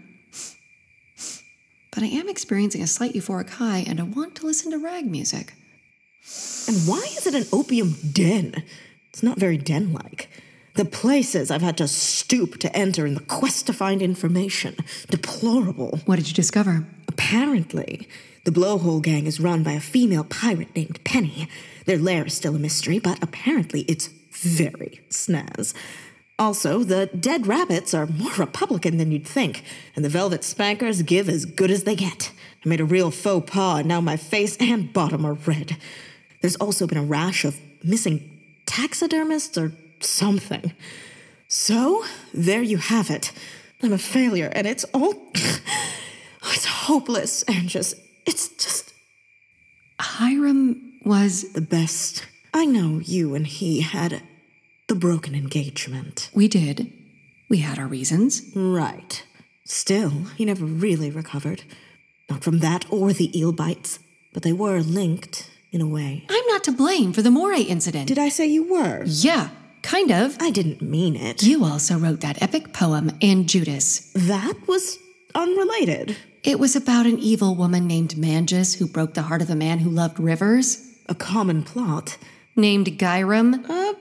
But 1.91 2.03
I 2.03 2.07
am 2.07 2.29
experiencing 2.29 2.83
a 2.83 2.87
slight 2.87 3.15
euphoric 3.15 3.51
high 3.51 3.85
and 3.87 4.01
I 4.01 4.05
want 4.05 4.37
to 4.37 4.47
listen 4.47 4.71
to 4.71 4.79
rag 4.79 5.11
music. 5.11 5.55
And 6.69 6.77
why 6.87 7.01
is 7.17 7.27
it 7.27 7.35
an 7.35 7.47
opium 7.53 7.95
den? 8.13 8.63
It's 9.11 9.23
not 9.23 9.39
very 9.39 9.59
den 9.59 9.93
like. 9.93 10.29
The 10.75 10.85
places 10.85 11.51
I've 11.51 11.63
had 11.63 11.77
to 11.79 11.89
stoop 11.89 12.59
to 12.59 12.77
enter 12.77 13.05
in 13.05 13.15
the 13.15 13.21
quest 13.21 13.67
to 13.67 13.73
find 13.73 14.01
information. 14.01 14.77
Deplorable. 15.11 16.01
What 16.05 16.17
did 16.17 16.29
you 16.29 16.35
discover? 16.35 16.87
Apparently, 17.09 18.07
the 18.45 18.51
Blowhole 18.51 19.03
Gang 19.03 19.27
is 19.27 19.41
run 19.41 19.63
by 19.63 19.73
a 19.73 19.81
female 19.81 20.25
pirate 20.25 20.75
named 20.75 21.03
Penny. 21.05 21.49
Their 21.85 21.99
lair 21.99 22.27
is 22.27 22.35
still 22.35 22.57
a 22.57 22.59
mystery, 22.59 22.99
but 22.99 23.23
apparently 23.23 23.83
it's 23.83 24.09
very 24.31 25.01
snaz. 25.11 25.75
Also, 26.39 26.85
the 26.85 27.07
dead 27.07 27.49
rabbits 27.49 27.93
are 27.93 28.07
more 28.07 28.33
Republican 28.35 28.97
than 28.97 29.11
you'd 29.11 29.27
think, 29.27 29.65
and 29.97 30.05
the 30.05 30.09
velvet 30.09 30.45
spankers 30.45 31.03
give 31.03 31.29
as 31.29 31.45
good 31.45 31.71
as 31.71 31.83
they 31.83 31.97
get. 31.97 32.31
I 32.65 32.69
made 32.69 32.81
a 32.81 32.85
real 32.85 33.11
faux 33.11 33.51
pas, 33.51 33.81
and 33.81 33.89
now 33.89 34.01
my 34.01 34.17
face 34.17 34.57
and 34.59 34.93
bottom 34.93 35.25
are 35.25 35.35
red. 35.35 35.77
There's 36.41 36.57
also 36.57 36.87
been 36.87 36.99
a 36.99 37.03
rash 37.03 37.45
of 37.45 37.61
missing 37.83 38.31
taxidermists 38.67 39.59
or 39.59 39.73
something. 40.01 40.73
So, 41.49 42.05
there 42.33 42.63
you 42.63 42.77
have 42.77 43.11
it. 43.11 43.33
I'm 43.83 43.93
a 43.93 43.99
failure, 43.99 44.51
and 44.55 44.67
it's 44.67 44.85
all. 44.95 45.15
it's 45.35 46.65
hopeless 46.67 47.43
and 47.45 47.69
just. 47.69 47.95
It's 48.29 48.49
just. 48.49 48.93
Hiram 49.99 50.99
was. 51.05 51.53
The 51.53 51.63
best. 51.63 52.27
I 52.53 52.67
know 52.67 53.01
you 53.01 53.35
and 53.35 53.47
he 53.47 53.81
had 53.81 54.23
the 54.89 54.95
broken 54.95 55.35
engagement. 55.35 56.31
We 56.35 56.47
did. 56.47 56.93
We 57.49 57.59
had 57.59 57.79
our 57.79 57.87
reasons. 57.87 58.43
Right. 58.55 59.25
Still, 59.65 60.11
he 60.37 60.45
never 60.45 60.65
really 60.65 61.11
recovered. 61.11 61.63
Not 62.29 62.45
from 62.45 62.59
that 62.59 62.85
or 62.91 63.13
the 63.13 63.37
eel 63.39 63.53
bites, 63.53 63.99
but 64.35 64.43
they 64.43 64.53
were 64.53 64.81
linked 64.81 65.51
in 65.73 65.81
a 65.81 65.87
way. 65.87 66.25
I'm 66.29 66.47
not 66.49 66.65
to 66.65 66.73
blame 66.73 67.13
for 67.13 67.23
the 67.23 67.31
Moray 67.31 67.63
incident. 67.63 68.09
Did 68.09 68.19
I 68.19 68.29
say 68.29 68.47
you 68.47 68.71
were? 68.71 69.05
Yeah, 69.07 69.49
kind 69.83 70.11
of. 70.11 70.37
I 70.41 70.51
didn't 70.51 70.83
mean 70.83 71.17
it. 71.17 71.43
You 71.43 71.65
also 71.65 71.97
wrote 71.99 72.21
that 72.21 72.43
epic 72.43 72.73
poem, 72.73 73.11
and 73.23 73.49
Judas. 73.49 74.11
That 74.15 74.55
was 74.67 74.99
unrelated. 75.35 76.17
It 76.45 76.61
was 76.61 76.77
about 76.77 77.07
an 77.07 77.19
evil 77.19 77.55
woman 77.55 77.87
named 77.87 78.17
Mangus 78.17 78.75
who 78.75 78.87
broke 78.87 79.15
the 79.15 79.23
heart 79.23 79.43
of 79.43 79.51
a 79.51 79.57
man 79.57 79.81
who 79.81 79.91
loved 79.91 80.21
rivers. 80.21 80.87
A 81.09 81.15
common 81.15 81.63
plot. 81.63 82.17
Named 82.55 82.87
Gyram. 82.99 83.69
A 83.69 83.97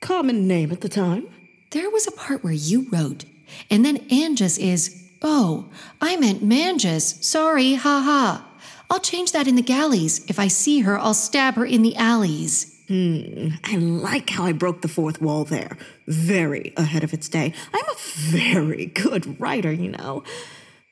common 0.00 0.48
name 0.48 0.72
at 0.72 0.80
the 0.80 0.88
time. 0.88 1.26
There 1.70 1.90
was 1.90 2.06
a 2.06 2.12
part 2.12 2.44
where 2.44 2.52
you 2.52 2.86
wrote, 2.90 3.24
and 3.70 3.82
then 3.82 4.04
Angus 4.10 4.58
is, 4.58 5.08
oh, 5.22 5.70
I 6.02 6.16
meant 6.16 6.42
Mangus. 6.42 7.16
Sorry, 7.26 7.74
ha 7.74 8.02
ha. 8.04 8.46
I'll 8.90 9.00
change 9.00 9.32
that 9.32 9.48
in 9.48 9.56
the 9.56 9.62
galleys. 9.62 10.22
If 10.28 10.38
I 10.38 10.48
see 10.48 10.80
her, 10.80 10.98
I'll 10.98 11.14
stab 11.14 11.54
her 11.54 11.64
in 11.64 11.80
the 11.80 11.96
alleys. 11.96 12.78
Hmm, 12.88 13.48
I 13.64 13.76
like 13.76 14.28
how 14.28 14.44
I 14.44 14.52
broke 14.52 14.82
the 14.82 14.88
fourth 14.88 15.22
wall 15.22 15.44
there. 15.44 15.78
Very 16.06 16.74
ahead 16.76 17.04
of 17.04 17.14
its 17.14 17.28
day. 17.28 17.54
I'm 17.72 17.84
a 17.84 17.98
very 17.98 18.86
good 18.86 19.40
writer, 19.40 19.72
you 19.72 19.92
know. 19.92 20.24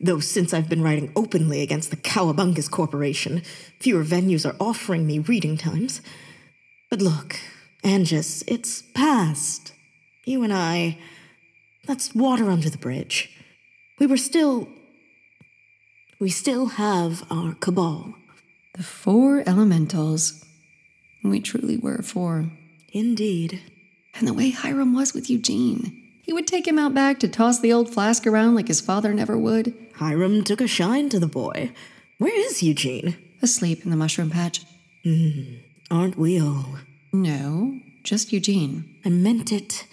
Though 0.01 0.21
since 0.21 0.55
I've 0.55 0.69
been 0.69 0.83
writing 0.83 1.13
openly 1.15 1.61
against 1.61 1.91
the 1.91 1.97
Cowabungus 1.97 2.71
Corporation, 2.71 3.43
fewer 3.79 4.03
venues 4.03 4.49
are 4.49 4.57
offering 4.59 5.07
me 5.07 5.19
reading 5.19 5.59
times. 5.59 6.01
But 6.89 7.03
look, 7.03 7.37
Angus, 7.85 8.43
it's 8.47 8.83
past. 8.95 9.73
You 10.25 10.43
and 10.43 10.53
I, 10.53 10.99
that's 11.87 12.15
water 12.15 12.51
under 12.51 12.71
the 12.71 12.79
bridge. 12.79 13.31
We 13.99 14.07
were 14.07 14.17
still. 14.17 14.69
We 16.19 16.31
still 16.31 16.67
have 16.67 17.25
our 17.31 17.55
cabal. 17.55 18.15
The 18.75 18.83
four 18.83 19.43
elementals. 19.47 20.45
We 21.23 21.41
truly 21.41 21.77
were 21.77 22.03
four. 22.03 22.51
Indeed. 22.93 23.61
And 24.15 24.27
the 24.27 24.35
way 24.35 24.51
Hiram 24.51 24.95
was 24.95 25.13
with 25.13 25.31
Eugene. 25.31 25.97
He 26.23 26.33
would 26.33 26.47
take 26.47 26.69
him 26.69 26.79
out 26.79 26.95
back 26.95 27.19
to 27.21 27.29
toss 27.29 27.61
the 27.61 27.73
old 27.73 27.93
flask 27.93 28.27
around 28.27 28.55
like 28.55 28.69
his 28.69 28.81
father 28.81 29.13
never 29.13 29.37
would. 29.37 29.75
Hiram 30.01 30.43
took 30.45 30.63
a 30.63 30.67
shine 30.67 31.11
to 31.11 31.21
the 31.21 31.27
boy. 31.27 31.73
Where 32.17 32.35
is 32.35 32.63
Eugene? 32.63 33.19
Asleep 33.43 33.85
in 33.85 33.91
the 33.91 33.99
mushroom 33.99 34.31
patch. 34.31 34.63
Hmm, 35.05 35.57
aren't 35.91 36.17
we 36.17 36.41
all? 36.41 36.79
No, 37.13 37.79
just 38.03 38.33
Eugene. 38.33 38.97
I 39.05 39.11
meant 39.11 39.53
it 39.53 39.87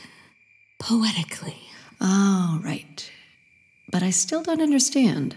poetically. 0.79 1.57
Oh, 1.99 2.61
right. 2.63 3.11
But 3.91 4.01
I 4.01 4.11
still 4.11 4.41
don't 4.41 4.61
understand. 4.61 5.35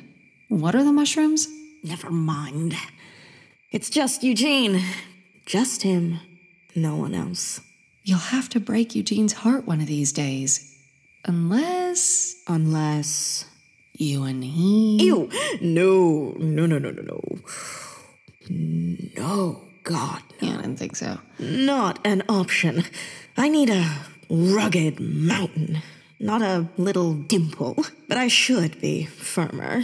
What 0.49 0.77
are 0.77 0.85
the 0.85 0.93
mushrooms? 0.93 1.49
Never 1.83 2.13
mind. 2.13 2.77
It's 3.73 3.91
just 3.91 4.23
Eugene. 4.23 4.85
Just 5.47 5.83
him. 5.83 6.21
No 6.77 6.95
one 6.95 7.17
else. 7.17 7.61
You'll 8.05 8.19
have 8.19 8.49
to 8.51 8.61
break 8.61 8.95
Eugene's 8.95 9.33
heart 9.33 9.67
one 9.67 9.81
of 9.81 9.89
these 9.89 10.13
days. 10.13 10.79
Unless. 11.25 12.37
Unless. 12.47 13.50
You 14.01 14.25
and 14.25 14.43
he. 14.43 14.97
Ew! 15.05 15.29
No, 15.61 16.35
no, 16.39 16.65
no, 16.65 16.79
no, 16.79 16.91
no, 16.91 17.03
no. 17.03 17.21
No, 18.49 19.61
God. 19.83 20.23
No. 20.41 20.49
Yeah, 20.49 20.55
I 20.55 20.63
didn't 20.63 20.79
think 20.79 20.97
so. 20.97 21.19
Not 21.39 21.99
an 22.03 22.23
option. 22.27 22.85
I 23.37 23.51
need 23.51 23.69
a 23.69 23.87
rugged 24.31 25.01
mountain, 25.01 25.83
not 26.19 26.41
a 26.41 26.67
little 26.79 27.13
dimple. 27.13 27.77
But 28.09 28.17
I 28.17 28.29
should 28.29 28.81
be 28.81 29.05
firmer. 29.05 29.83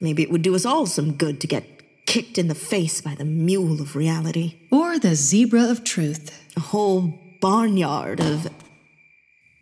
Maybe 0.00 0.22
it 0.22 0.30
would 0.30 0.42
do 0.42 0.54
us 0.54 0.64
all 0.64 0.86
some 0.86 1.14
good 1.14 1.40
to 1.40 1.48
get 1.48 1.64
kicked 2.06 2.38
in 2.38 2.46
the 2.46 2.54
face 2.54 3.00
by 3.00 3.16
the 3.16 3.24
mule 3.24 3.82
of 3.82 3.96
reality. 3.96 4.54
Or 4.70 5.00
the 5.00 5.16
zebra 5.16 5.68
of 5.68 5.82
truth. 5.82 6.30
A 6.56 6.60
whole 6.60 7.18
barnyard 7.40 8.20
of. 8.20 8.50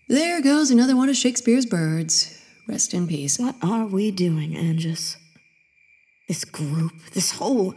There 0.06 0.42
goes 0.42 0.70
another 0.70 0.94
one 0.94 1.08
of 1.08 1.16
Shakespeare's 1.16 1.64
birds. 1.64 2.42
Rest 2.68 2.94
in 2.94 3.06
peace. 3.06 3.38
What 3.38 3.54
are 3.62 3.86
we 3.86 4.10
doing, 4.10 4.56
Angus? 4.56 5.16
This 6.26 6.44
group, 6.44 6.92
this 7.12 7.32
whole. 7.32 7.74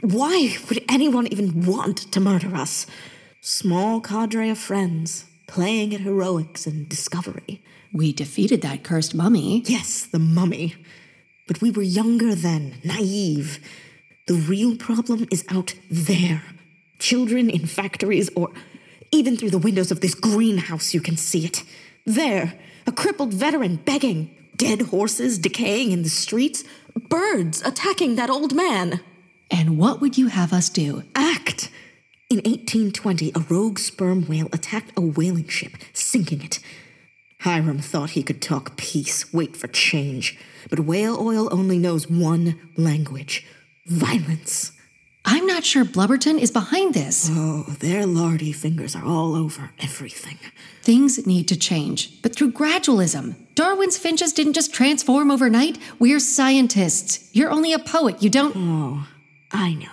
Why 0.00 0.56
would 0.68 0.84
anyone 0.88 1.28
even 1.28 1.64
want 1.64 1.98
to 2.12 2.20
murder 2.20 2.56
us? 2.56 2.86
Small 3.40 4.00
cadre 4.00 4.50
of 4.50 4.58
friends, 4.58 5.26
playing 5.46 5.94
at 5.94 6.00
heroics 6.00 6.66
and 6.66 6.88
discovery. 6.88 7.62
We 7.92 8.12
defeated 8.12 8.62
that 8.62 8.82
cursed 8.82 9.14
mummy. 9.14 9.62
Yes, 9.66 10.04
the 10.06 10.18
mummy. 10.18 10.74
But 11.46 11.60
we 11.60 11.70
were 11.70 11.82
younger 11.82 12.34
then, 12.34 12.74
naive. 12.82 13.60
The 14.26 14.34
real 14.34 14.76
problem 14.76 15.28
is 15.30 15.44
out 15.48 15.74
there. 15.90 16.42
Children 16.98 17.50
in 17.50 17.66
factories, 17.66 18.30
or 18.34 18.50
even 19.12 19.36
through 19.36 19.50
the 19.50 19.58
windows 19.58 19.90
of 19.90 20.00
this 20.00 20.14
greenhouse, 20.14 20.94
you 20.94 21.00
can 21.00 21.16
see 21.16 21.44
it. 21.44 21.62
There, 22.06 22.58
a 22.86 22.92
crippled 22.92 23.34
veteran 23.34 23.76
begging, 23.76 24.34
dead 24.56 24.82
horses 24.82 25.38
decaying 25.38 25.92
in 25.92 26.02
the 26.02 26.08
streets, 26.08 26.64
birds 27.08 27.62
attacking 27.62 28.16
that 28.16 28.30
old 28.30 28.54
man. 28.54 29.00
And 29.50 29.78
what 29.78 30.00
would 30.00 30.16
you 30.16 30.28
have 30.28 30.52
us 30.52 30.68
do? 30.68 31.02
Act! 31.14 31.70
In 32.30 32.38
1820, 32.38 33.32
a 33.34 33.40
rogue 33.40 33.78
sperm 33.78 34.26
whale 34.26 34.48
attacked 34.52 34.92
a 34.96 35.02
whaling 35.02 35.48
ship, 35.48 35.72
sinking 35.92 36.42
it. 36.42 36.60
Hiram 37.40 37.80
thought 37.80 38.10
he 38.10 38.22
could 38.22 38.40
talk 38.40 38.76
peace, 38.76 39.32
wait 39.32 39.56
for 39.56 39.66
change. 39.66 40.38
But 40.70 40.80
whale 40.80 41.18
oil 41.20 41.48
only 41.52 41.76
knows 41.76 42.08
one 42.08 42.58
language 42.76 43.44
violence. 43.86 44.72
I'm 45.24 45.46
not 45.46 45.64
sure 45.64 45.84
Blubberton 45.84 46.38
is 46.38 46.50
behind 46.50 46.94
this. 46.94 47.28
Oh, 47.30 47.62
their 47.78 48.06
lardy 48.06 48.52
fingers 48.52 48.96
are 48.96 49.04
all 49.04 49.34
over 49.36 49.70
everything. 49.78 50.38
Things 50.82 51.24
need 51.26 51.46
to 51.48 51.56
change, 51.56 52.20
but 52.22 52.34
through 52.34 52.52
gradualism. 52.52 53.36
Darwin's 53.54 53.96
finches 53.98 54.32
didn't 54.32 54.54
just 54.54 54.74
transform 54.74 55.30
overnight. 55.30 55.78
We're 56.00 56.18
scientists. 56.18 57.30
You're 57.32 57.50
only 57.50 57.72
a 57.72 57.78
poet. 57.78 58.22
You 58.22 58.30
don't. 58.30 58.54
Oh, 58.56 59.06
I 59.52 59.74
know. 59.74 59.86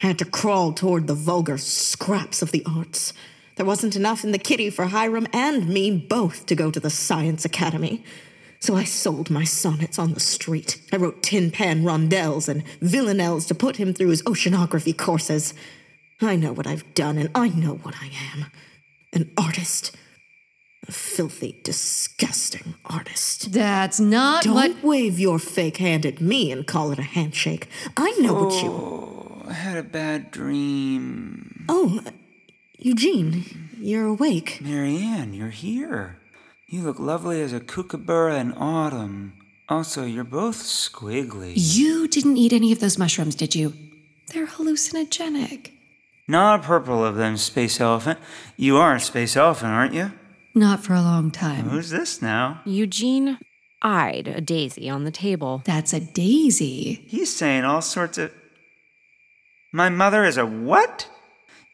I 0.00 0.06
had 0.06 0.18
to 0.20 0.24
crawl 0.24 0.72
toward 0.72 1.08
the 1.08 1.14
vulgar 1.14 1.58
scraps 1.58 2.40
of 2.40 2.52
the 2.52 2.62
arts. 2.64 3.12
There 3.56 3.66
wasn't 3.66 3.96
enough 3.96 4.22
in 4.22 4.30
the 4.30 4.38
kitty 4.38 4.70
for 4.70 4.86
Hiram 4.86 5.26
and 5.32 5.68
me 5.68 5.90
both 5.90 6.46
to 6.46 6.54
go 6.54 6.70
to 6.70 6.78
the 6.78 6.90
Science 6.90 7.44
Academy. 7.44 8.04
So 8.60 8.74
I 8.74 8.84
sold 8.84 9.30
my 9.30 9.44
sonnets 9.44 9.98
on 9.98 10.14
the 10.14 10.20
street. 10.20 10.80
I 10.92 10.96
wrote 10.96 11.22
tin 11.22 11.50
pan 11.50 11.84
rondelles 11.84 12.48
and 12.48 12.64
villanelles 12.80 13.46
to 13.46 13.54
put 13.54 13.76
him 13.76 13.94
through 13.94 14.08
his 14.08 14.22
oceanography 14.24 14.96
courses. 14.96 15.54
I 16.20 16.34
know 16.36 16.52
what 16.52 16.66
I've 16.66 16.94
done, 16.94 17.18
and 17.18 17.30
I 17.34 17.48
know 17.48 17.74
what 17.76 17.94
I 18.00 18.10
am 18.34 18.46
an 19.12 19.30
artist. 19.36 19.96
A 20.88 20.92
filthy, 20.92 21.60
disgusting 21.64 22.74
artist. 22.84 23.52
That's 23.52 24.00
not 24.00 24.44
Don't 24.44 24.54
what. 24.54 24.82
wave 24.82 25.18
your 25.18 25.38
fake 25.38 25.76
hand 25.78 26.06
at 26.06 26.20
me 26.20 26.50
and 26.50 26.66
call 26.66 26.92
it 26.92 26.98
a 26.98 27.02
handshake. 27.02 27.68
I 27.96 28.10
know 28.20 28.34
what 28.34 28.62
you. 28.62 28.70
Oh, 28.70 29.42
I 29.46 29.52
had 29.52 29.76
a 29.76 29.82
bad 29.82 30.30
dream. 30.30 31.64
Oh, 31.68 32.00
Eugene, 32.78 33.44
you're 33.78 34.06
awake. 34.06 34.60
Marianne, 34.62 35.34
you're 35.34 35.50
here. 35.50 36.17
You 36.70 36.82
look 36.82 36.98
lovely 36.98 37.40
as 37.40 37.54
a 37.54 37.60
kookaburra 37.60 38.38
in 38.38 38.52
autumn. 38.52 39.32
Also, 39.70 40.04
you're 40.04 40.22
both 40.22 40.56
squiggly. 40.56 41.54
You 41.56 42.06
didn't 42.06 42.36
eat 42.36 42.52
any 42.52 42.72
of 42.72 42.80
those 42.80 42.98
mushrooms, 42.98 43.34
did 43.34 43.54
you? 43.54 43.72
They're 44.34 44.46
hallucinogenic. 44.46 45.70
Not 46.28 46.60
a 46.60 46.62
purple 46.62 47.02
of 47.02 47.16
them, 47.16 47.38
Space 47.38 47.80
Elephant. 47.80 48.18
You 48.58 48.76
are 48.76 48.96
a 48.96 49.00
Space 49.00 49.34
Elephant, 49.34 49.72
aren't 49.72 49.94
you? 49.94 50.12
Not 50.54 50.84
for 50.84 50.92
a 50.92 51.00
long 51.00 51.30
time. 51.30 51.70
Who's 51.70 51.88
this 51.88 52.20
now? 52.20 52.60
Eugene 52.66 53.38
eyed 53.80 54.28
a 54.28 54.42
daisy 54.42 54.90
on 54.90 55.04
the 55.04 55.10
table. 55.10 55.62
That's 55.64 55.94
a 55.94 56.00
daisy. 56.00 57.02
He's 57.06 57.34
saying 57.34 57.64
all 57.64 57.80
sorts 57.80 58.18
of. 58.18 58.30
My 59.72 59.88
mother 59.88 60.26
is 60.26 60.36
a 60.36 60.44
what? 60.44 61.08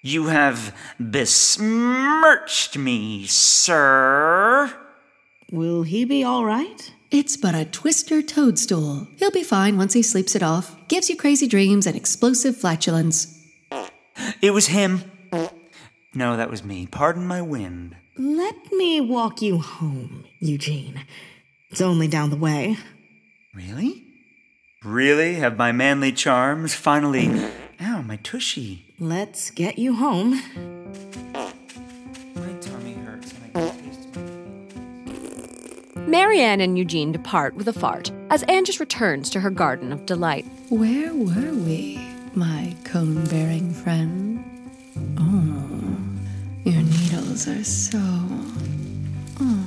You 0.02 0.26
have 0.26 0.72
besmirched 1.00 2.78
me, 2.78 3.26
sir. 3.26 4.72
Will 5.54 5.84
he 5.84 6.04
be 6.04 6.24
all 6.24 6.44
right? 6.44 6.92
It's 7.12 7.36
but 7.36 7.54
a 7.54 7.64
twister 7.64 8.22
toadstool. 8.22 9.06
He'll 9.14 9.30
be 9.30 9.44
fine 9.44 9.76
once 9.76 9.92
he 9.92 10.02
sleeps 10.02 10.34
it 10.34 10.42
off. 10.42 10.76
Gives 10.88 11.08
you 11.08 11.16
crazy 11.16 11.46
dreams 11.46 11.86
and 11.86 11.94
explosive 11.94 12.56
flatulence. 12.56 13.40
It 14.42 14.50
was 14.50 14.66
him. 14.66 15.12
No, 16.12 16.36
that 16.36 16.50
was 16.50 16.64
me. 16.64 16.88
Pardon 16.88 17.24
my 17.24 17.40
wind. 17.40 17.94
Let 18.18 18.72
me 18.72 19.00
walk 19.00 19.42
you 19.42 19.58
home, 19.58 20.24
Eugene. 20.40 21.04
It's 21.70 21.80
only 21.80 22.08
down 22.08 22.30
the 22.30 22.36
way. 22.36 22.76
Really? 23.54 24.02
Really? 24.82 25.34
Have 25.34 25.56
my 25.56 25.70
manly 25.70 26.10
charms 26.10 26.74
finally. 26.74 27.30
Ow, 27.80 28.02
my 28.02 28.16
tushy. 28.16 28.92
Let's 28.98 29.52
get 29.52 29.78
you 29.78 29.94
home. 29.94 30.83
Marianne 36.14 36.60
and 36.60 36.78
Eugene 36.78 37.10
depart 37.10 37.56
with 37.56 37.66
a 37.66 37.72
fart 37.72 38.12
as 38.30 38.44
Angus 38.46 38.78
returns 38.78 39.28
to 39.30 39.40
her 39.40 39.50
garden 39.50 39.90
of 39.90 40.06
delight. 40.06 40.46
Where 40.68 41.12
were 41.12 41.52
we, 41.52 41.98
my 42.36 42.76
cone 42.84 43.24
bearing 43.24 43.74
friend? 43.74 44.44
Oh, 45.18 46.70
your 46.70 46.82
needles 46.84 47.48
are 47.48 47.64
so. 47.64 47.98
Oh, 49.40 49.66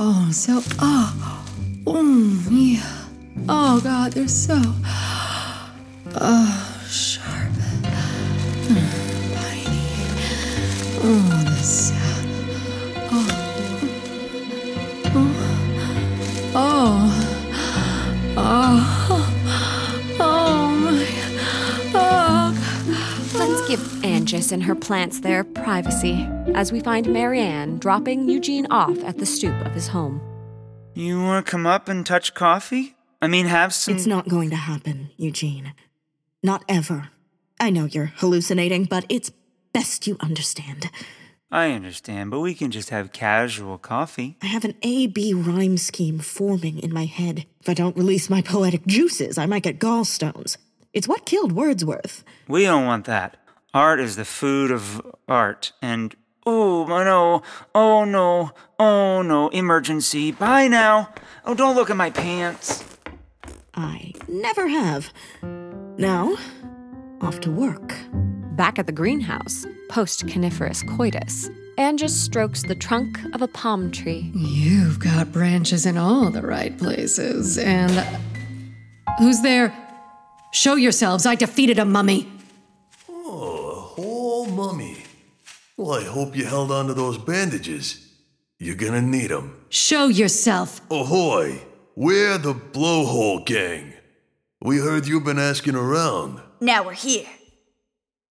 oh 0.00 0.30
so. 0.32 0.62
Oh, 0.78 1.44
oh, 1.86 2.46
yeah. 2.50 3.04
Oh, 3.46 3.82
God, 3.82 4.12
they're 4.12 4.26
so. 4.26 4.58
Oh, 6.16 6.86
sharp. 6.88 7.52
Hmm, 8.64 9.34
piney. 9.34 9.90
Oh, 11.02 11.44
the 11.44 11.56
sound. 11.62 12.03
Oh. 18.46 20.16
Oh. 20.20 20.78
My. 20.84 21.06
Oh. 21.94 23.38
Let's 23.38 23.68
give 23.68 24.04
Angus 24.04 24.52
and 24.52 24.62
her 24.62 24.74
plants 24.74 25.20
their 25.20 25.44
privacy 25.44 26.28
as 26.54 26.70
we 26.70 26.80
find 26.80 27.10
Marianne 27.10 27.78
dropping 27.78 28.28
Eugene 28.28 28.66
off 28.70 29.02
at 29.02 29.16
the 29.16 29.24
stoop 29.24 29.58
of 29.64 29.72
his 29.72 29.88
home. 29.88 30.20
You 30.92 31.22
want 31.22 31.46
to 31.46 31.50
come 31.50 31.66
up 31.66 31.88
and 31.88 32.04
touch 32.04 32.34
coffee? 32.34 32.94
I 33.22 33.28
mean, 33.28 33.46
have 33.46 33.72
some. 33.72 33.96
It's 33.96 34.06
not 34.06 34.28
going 34.28 34.50
to 34.50 34.56
happen, 34.56 35.10
Eugene. 35.16 35.72
Not 36.42 36.64
ever. 36.68 37.08
I 37.58 37.70
know 37.70 37.86
you're 37.86 38.12
hallucinating, 38.16 38.84
but 38.84 39.06
it's 39.08 39.32
best 39.72 40.06
you 40.06 40.18
understand. 40.20 40.90
I 41.50 41.70
understand, 41.70 42.30
but 42.30 42.40
we 42.40 42.54
can 42.54 42.70
just 42.70 42.90
have 42.90 43.12
casual 43.12 43.78
coffee. 43.78 44.36
I 44.42 44.46
have 44.46 44.64
an 44.64 44.74
A 44.82 45.06
B 45.06 45.32
rhyme 45.32 45.78
scheme 45.78 46.18
forming 46.18 46.80
in 46.80 46.92
my 46.92 47.04
head. 47.04 47.46
If 47.60 47.68
I 47.68 47.74
don't 47.74 47.96
release 47.96 48.28
my 48.28 48.42
poetic 48.42 48.86
juices, 48.86 49.38
I 49.38 49.46
might 49.46 49.62
get 49.62 49.78
gallstones. 49.78 50.56
It's 50.92 51.06
what 51.06 51.26
killed 51.26 51.52
Wordsworth. 51.52 52.24
We 52.48 52.64
don't 52.64 52.86
want 52.86 53.04
that. 53.06 53.36
Art 53.72 54.00
is 54.00 54.16
the 54.16 54.24
food 54.24 54.70
of 54.70 55.00
art, 55.28 55.72
and 55.82 56.14
oh 56.46 56.86
no, 56.86 57.42
oh 57.74 58.04
no, 58.04 58.52
oh 58.78 59.22
no, 59.22 59.48
emergency. 59.48 60.32
Bye 60.32 60.68
now. 60.68 61.12
Oh, 61.44 61.54
don't 61.54 61.76
look 61.76 61.90
at 61.90 61.96
my 61.96 62.10
pants. 62.10 62.84
I 63.74 64.12
never 64.28 64.68
have. 64.68 65.12
Now, 65.98 66.36
off 67.20 67.40
to 67.40 67.50
work. 67.50 67.94
Back 68.56 68.78
at 68.78 68.86
the 68.86 68.92
greenhouse, 68.92 69.66
post 69.94 70.26
coniferous 70.26 70.82
coitus, 70.82 71.48
Angus 71.78 72.20
strokes 72.20 72.64
the 72.64 72.74
trunk 72.74 73.16
of 73.32 73.42
a 73.42 73.46
palm 73.46 73.92
tree. 73.92 74.32
You've 74.34 74.98
got 74.98 75.30
branches 75.30 75.86
in 75.86 75.96
all 75.96 76.30
the 76.30 76.42
right 76.42 76.76
places, 76.76 77.58
and. 77.58 78.04
Who's 79.20 79.40
there? 79.42 79.72
Show 80.52 80.74
yourselves, 80.74 81.26
I 81.26 81.36
defeated 81.36 81.78
a 81.78 81.84
mummy. 81.84 82.28
Oh, 83.08 83.68
a 83.68 83.80
whole 83.80 84.46
mummy. 84.46 85.04
Well, 85.76 85.92
I 85.92 86.02
hope 86.02 86.36
you 86.36 86.44
held 86.44 86.72
on 86.72 86.88
to 86.88 86.94
those 86.94 87.16
bandages. 87.16 88.04
You're 88.58 88.74
gonna 88.74 89.00
need 89.00 89.30
'em. 89.30 89.54
Show 89.68 90.08
yourself. 90.08 90.80
Ahoy! 90.90 91.62
We're 91.94 92.38
the 92.38 92.54
Blowhole 92.54 93.46
Gang. 93.46 93.92
We 94.60 94.78
heard 94.78 95.06
you've 95.06 95.24
been 95.24 95.38
asking 95.38 95.76
around. 95.76 96.40
Now 96.60 96.82
we're 96.84 96.94
here. 96.94 97.28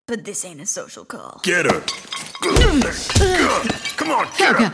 But 0.05 0.25
this 0.25 0.43
ain't 0.43 0.59
a 0.59 0.65
social 0.65 1.05
call. 1.05 1.39
Get 1.43 1.65
her! 1.65 1.79
Come 3.95 4.11
on, 4.11 4.27
get 4.37 4.53
her! 4.57 4.69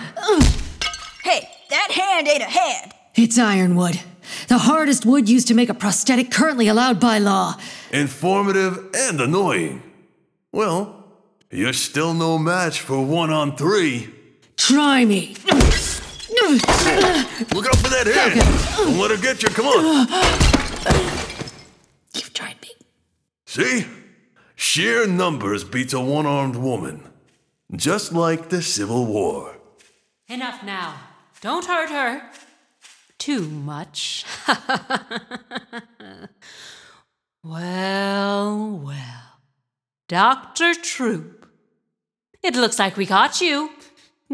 Hey, 1.23 1.47
that 1.69 1.91
hand 1.91 2.27
ain't 2.27 2.41
a 2.41 2.45
hand. 2.45 2.93
It's 3.13 3.37
ironwood, 3.37 3.99
the 4.47 4.57
hardest 4.57 5.05
wood 5.05 5.29
used 5.29 5.47
to 5.49 5.53
make 5.53 5.69
a 5.69 5.75
prosthetic 5.75 6.31
currently 6.31 6.67
allowed 6.67 6.99
by 6.99 7.19
law. 7.19 7.57
Informative 7.91 8.89
and 8.95 9.21
annoying. 9.21 9.83
Well, 10.51 11.05
you're 11.51 11.73
still 11.73 12.15
no 12.15 12.39
match 12.39 12.79
for 12.79 13.05
one 13.05 13.29
on 13.29 13.55
three. 13.55 14.09
Try 14.57 15.05
me. 15.05 15.35
Look 17.53 17.67
out 17.67 17.77
for 17.77 17.89
that 17.89 18.07
hand! 18.07 18.41
Don't 18.77 18.97
let 18.97 19.11
her 19.11 19.17
get 19.17 19.43
you, 19.43 19.49
come 19.49 19.67
on! 19.67 20.07
You've 22.15 22.33
tried 22.33 22.59
me. 22.63 22.69
See? 23.45 23.85
Sheer 24.61 25.07
numbers 25.07 25.63
beats 25.63 25.93
a 25.93 26.01
one 26.01 26.25
armed 26.25 26.57
woman. 26.57 27.07
Just 27.73 28.11
like 28.11 28.49
the 28.49 28.61
Civil 28.61 29.05
War. 29.05 29.55
Enough 30.27 30.63
now. 30.63 30.95
Don't 31.39 31.63
hurt 31.63 31.89
her. 31.89 32.29
Too 33.17 33.47
much. 33.47 34.25
well, 37.41 38.81
well. 38.83 39.39
Dr. 40.09 40.73
Troop. 40.73 41.47
It 42.43 42.55
looks 42.55 42.77
like 42.77 42.97
we 42.97 43.05
caught 43.05 43.39
you. 43.39 43.69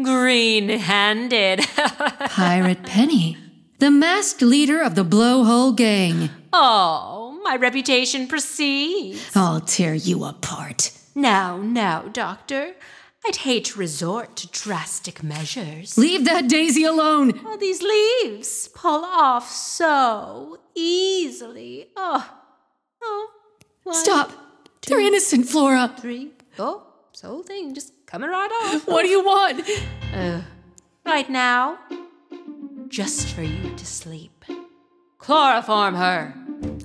Green 0.02 0.68
handed. 0.70 1.60
Pirate 1.76 2.82
Penny, 2.82 3.36
the 3.78 3.92
masked 3.92 4.42
leader 4.42 4.82
of 4.82 4.96
the 4.96 5.04
Blowhole 5.04 5.76
Gang. 5.76 6.30
oh, 6.52 7.15
my 7.46 7.54
reputation 7.54 8.26
precedes. 8.26 9.30
I'll 9.36 9.60
tear 9.60 9.94
you 9.94 10.24
apart. 10.24 10.90
Now, 11.14 11.58
now, 11.58 12.02
Doctor. 12.02 12.74
I'd 13.24 13.36
hate 13.36 13.66
to 13.66 13.78
resort 13.78 14.34
to 14.36 14.48
drastic 14.48 15.22
measures. 15.22 15.96
Leave 15.96 16.24
that 16.24 16.48
daisy 16.48 16.82
alone. 16.82 17.40
Oh, 17.44 17.56
these 17.56 17.82
leaves 17.82 18.68
pull 18.74 19.04
off 19.04 19.48
so 19.50 20.58
easily. 20.74 21.86
Oh, 21.96 22.28
oh. 23.02 23.30
One, 23.84 23.94
Stop. 23.94 24.32
They're 24.86 25.00
innocent, 25.00 25.46
Flora. 25.48 25.94
Three. 26.00 26.32
Oh, 26.58 26.84
this 27.12 27.22
whole 27.22 27.44
thing 27.44 27.74
just 27.74 27.92
coming 28.06 28.28
right 28.30 28.50
off. 28.64 28.88
What 28.92 29.02
do 29.02 29.08
you 29.08 29.24
want? 29.24 29.62
Uh, 30.12 30.40
right 31.04 31.30
now, 31.30 31.78
just 32.88 33.28
for 33.28 33.42
you 33.42 33.74
to 33.76 33.86
sleep. 33.86 34.44
Chloroform 35.18 35.94
her. 35.94 36.34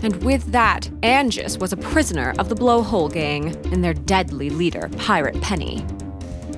And 0.04 0.24
with 0.24 0.52
that, 0.52 0.90
Angus 1.04 1.58
was 1.58 1.72
a 1.72 1.78
prisoner 1.78 2.34
of 2.40 2.50
the 2.50 2.56
Blowhole 2.56 3.12
Gang 3.14 3.56
and 3.72 3.84
their 3.84 3.94
deadly 3.94 4.50
leader, 4.50 4.90
Pirate 4.98 5.40
Penny. 5.42 5.86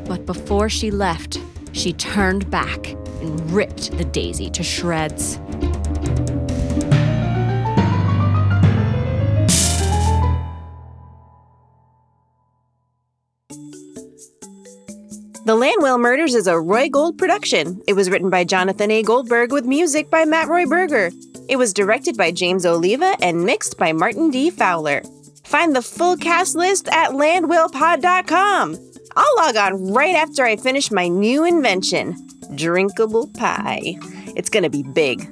But 0.06 0.26
before 0.26 0.70
she 0.70 0.92
left, 0.92 1.40
she 1.74 1.92
turned 1.94 2.50
back 2.50 2.92
and 3.22 3.52
ripped 3.52 3.98
the 3.98 4.06
daisy 4.06 4.50
to 4.52 4.64
shreds. 4.64 5.40
The 15.46 15.56
Land 15.56 15.84
Whale 15.84 15.98
Murders 15.98 16.36
is 16.36 16.48
a 16.48 16.58
Roi 16.58 16.88
Gold 16.88 17.18
production. 17.18 17.82
It 17.86 17.94
was 17.94 18.10
written 18.10 18.30
by 18.30 18.46
Jonathan 18.46 18.90
A. 18.92 19.04
Goldberg 19.04 19.52
with 19.52 19.66
music 19.66 20.10
by 20.10 20.24
Matt 20.24 20.48
Roi 20.48 20.66
Berger. 20.66 21.12
It 21.48 21.58
was 21.58 21.74
directed 21.74 22.18
by 22.18 22.32
James 22.32 22.66
Oliva 22.66 23.16
and 23.22 23.46
mixed 23.46 23.78
by 23.78 23.92
Martin 23.92 24.30
D. 24.30 24.50
Fowler. 24.50 25.02
Find 25.44 25.76
the 25.76 25.82
full 25.82 26.18
cast 26.18 26.56
list 26.56 26.88
at 26.90 27.12
landwhalepod.com. 27.12 28.78
I'll 29.16 29.36
log 29.38 29.56
on 29.56 29.94
right 29.94 30.16
after 30.16 30.44
I 30.44 30.56
finish 30.56 30.92
my 30.92 31.08
new 31.08 31.46
invention 31.46 32.16
drinkable 32.56 33.28
pie. 33.28 33.98
It's 34.36 34.50
gonna 34.50 34.70
be 34.70 34.84
big. 34.84 35.28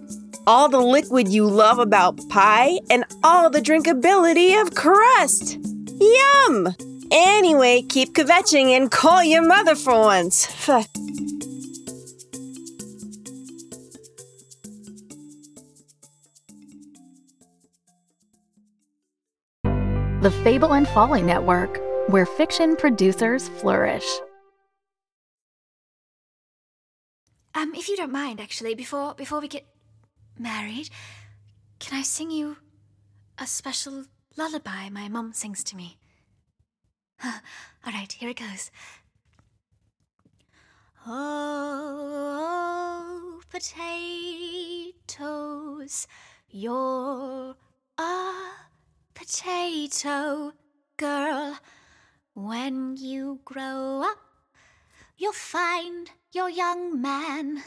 All 0.48 0.70
the 0.70 0.80
liquid 0.80 1.28
you 1.28 1.46
love 1.46 1.80
about 1.80 2.20
pie 2.30 2.80
and 2.90 3.06
all 3.24 3.50
the 3.50 3.62
drinkability 3.62 4.60
of 4.60 4.74
crust. 4.74 5.58
Yum! 6.00 6.74
Anyway, 7.12 7.84
keep 7.84 8.14
kvetching 8.14 8.76
and 8.76 8.90
call 8.90 9.24
your 9.24 9.46
mother 9.46 9.76
for 9.76 9.94
once. 9.94 10.48
The 20.22 20.30
Fable 20.30 20.74
and 20.76 20.88
Folly 20.88 21.24
Network, 21.24 21.82
where 22.08 22.28
fiction 22.28 22.76
producers 22.76 23.50
flourish. 23.50 24.06
Um, 27.56 27.74
if 27.74 27.90
you 27.90 27.98
don't 27.98 28.12
mind, 28.12 28.40
actually, 28.40 28.76
before 28.76 29.16
before 29.16 29.40
we 29.40 29.48
get 29.48 29.66
married, 30.38 30.92
can 31.80 31.98
I 31.98 32.04
sing 32.04 32.30
you 32.30 32.58
a 33.40 33.48
special 33.48 34.06
lullaby 34.38 34.90
my 34.90 35.08
mum 35.08 35.34
sings 35.34 35.64
to 35.64 35.76
me? 35.76 35.98
All 37.24 37.32
right, 37.88 38.12
here 38.12 38.30
it 38.30 38.38
goes. 38.38 38.70
Oh, 41.08 42.22
potatoes, 43.50 43.76
you're 46.52 47.56
a 47.98 48.44
potato 49.22 50.52
girl. 50.98 51.56
When 52.34 52.98
you 52.98 53.40
grow 53.46 54.02
up, 54.04 54.18
you'll 55.16 55.32
find 55.32 56.10
your 56.32 56.50
young 56.50 57.00
man, 57.00 57.62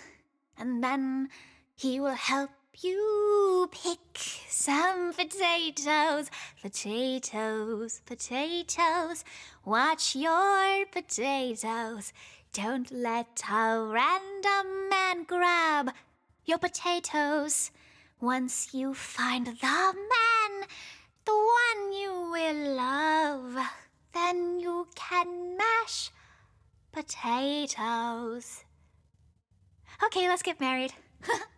and 0.58 0.82
then 0.82 1.28
he 1.72 2.00
will 2.00 2.16
help 2.16 2.50
you 2.80 3.68
pick 3.70 4.18
some 4.48 5.12
potatoes. 5.12 6.28
Potatoes, 6.60 8.00
potatoes. 8.04 9.24
Watch 9.64 10.16
your 10.16 10.86
potatoes. 10.86 12.12
Don't 12.52 12.90
let 12.90 13.42
a 13.48 13.80
random 13.80 14.88
man 14.90 15.22
grab 15.22 15.92
your 16.44 16.58
potatoes. 16.58 17.70
Once 18.20 18.74
you 18.74 18.92
find 18.92 19.46
the 19.46 19.52
man, 19.62 20.68
the 21.24 21.32
one 21.32 21.92
you 21.92 22.30
will 22.30 22.76
love, 22.76 23.56
then 24.12 24.60
you 24.60 24.86
can 24.94 25.56
mash 25.56 26.10
potatoes. 26.92 28.64
Okay, 30.04 30.28
let's 30.28 30.42
get 30.42 30.60
married. 30.60 30.92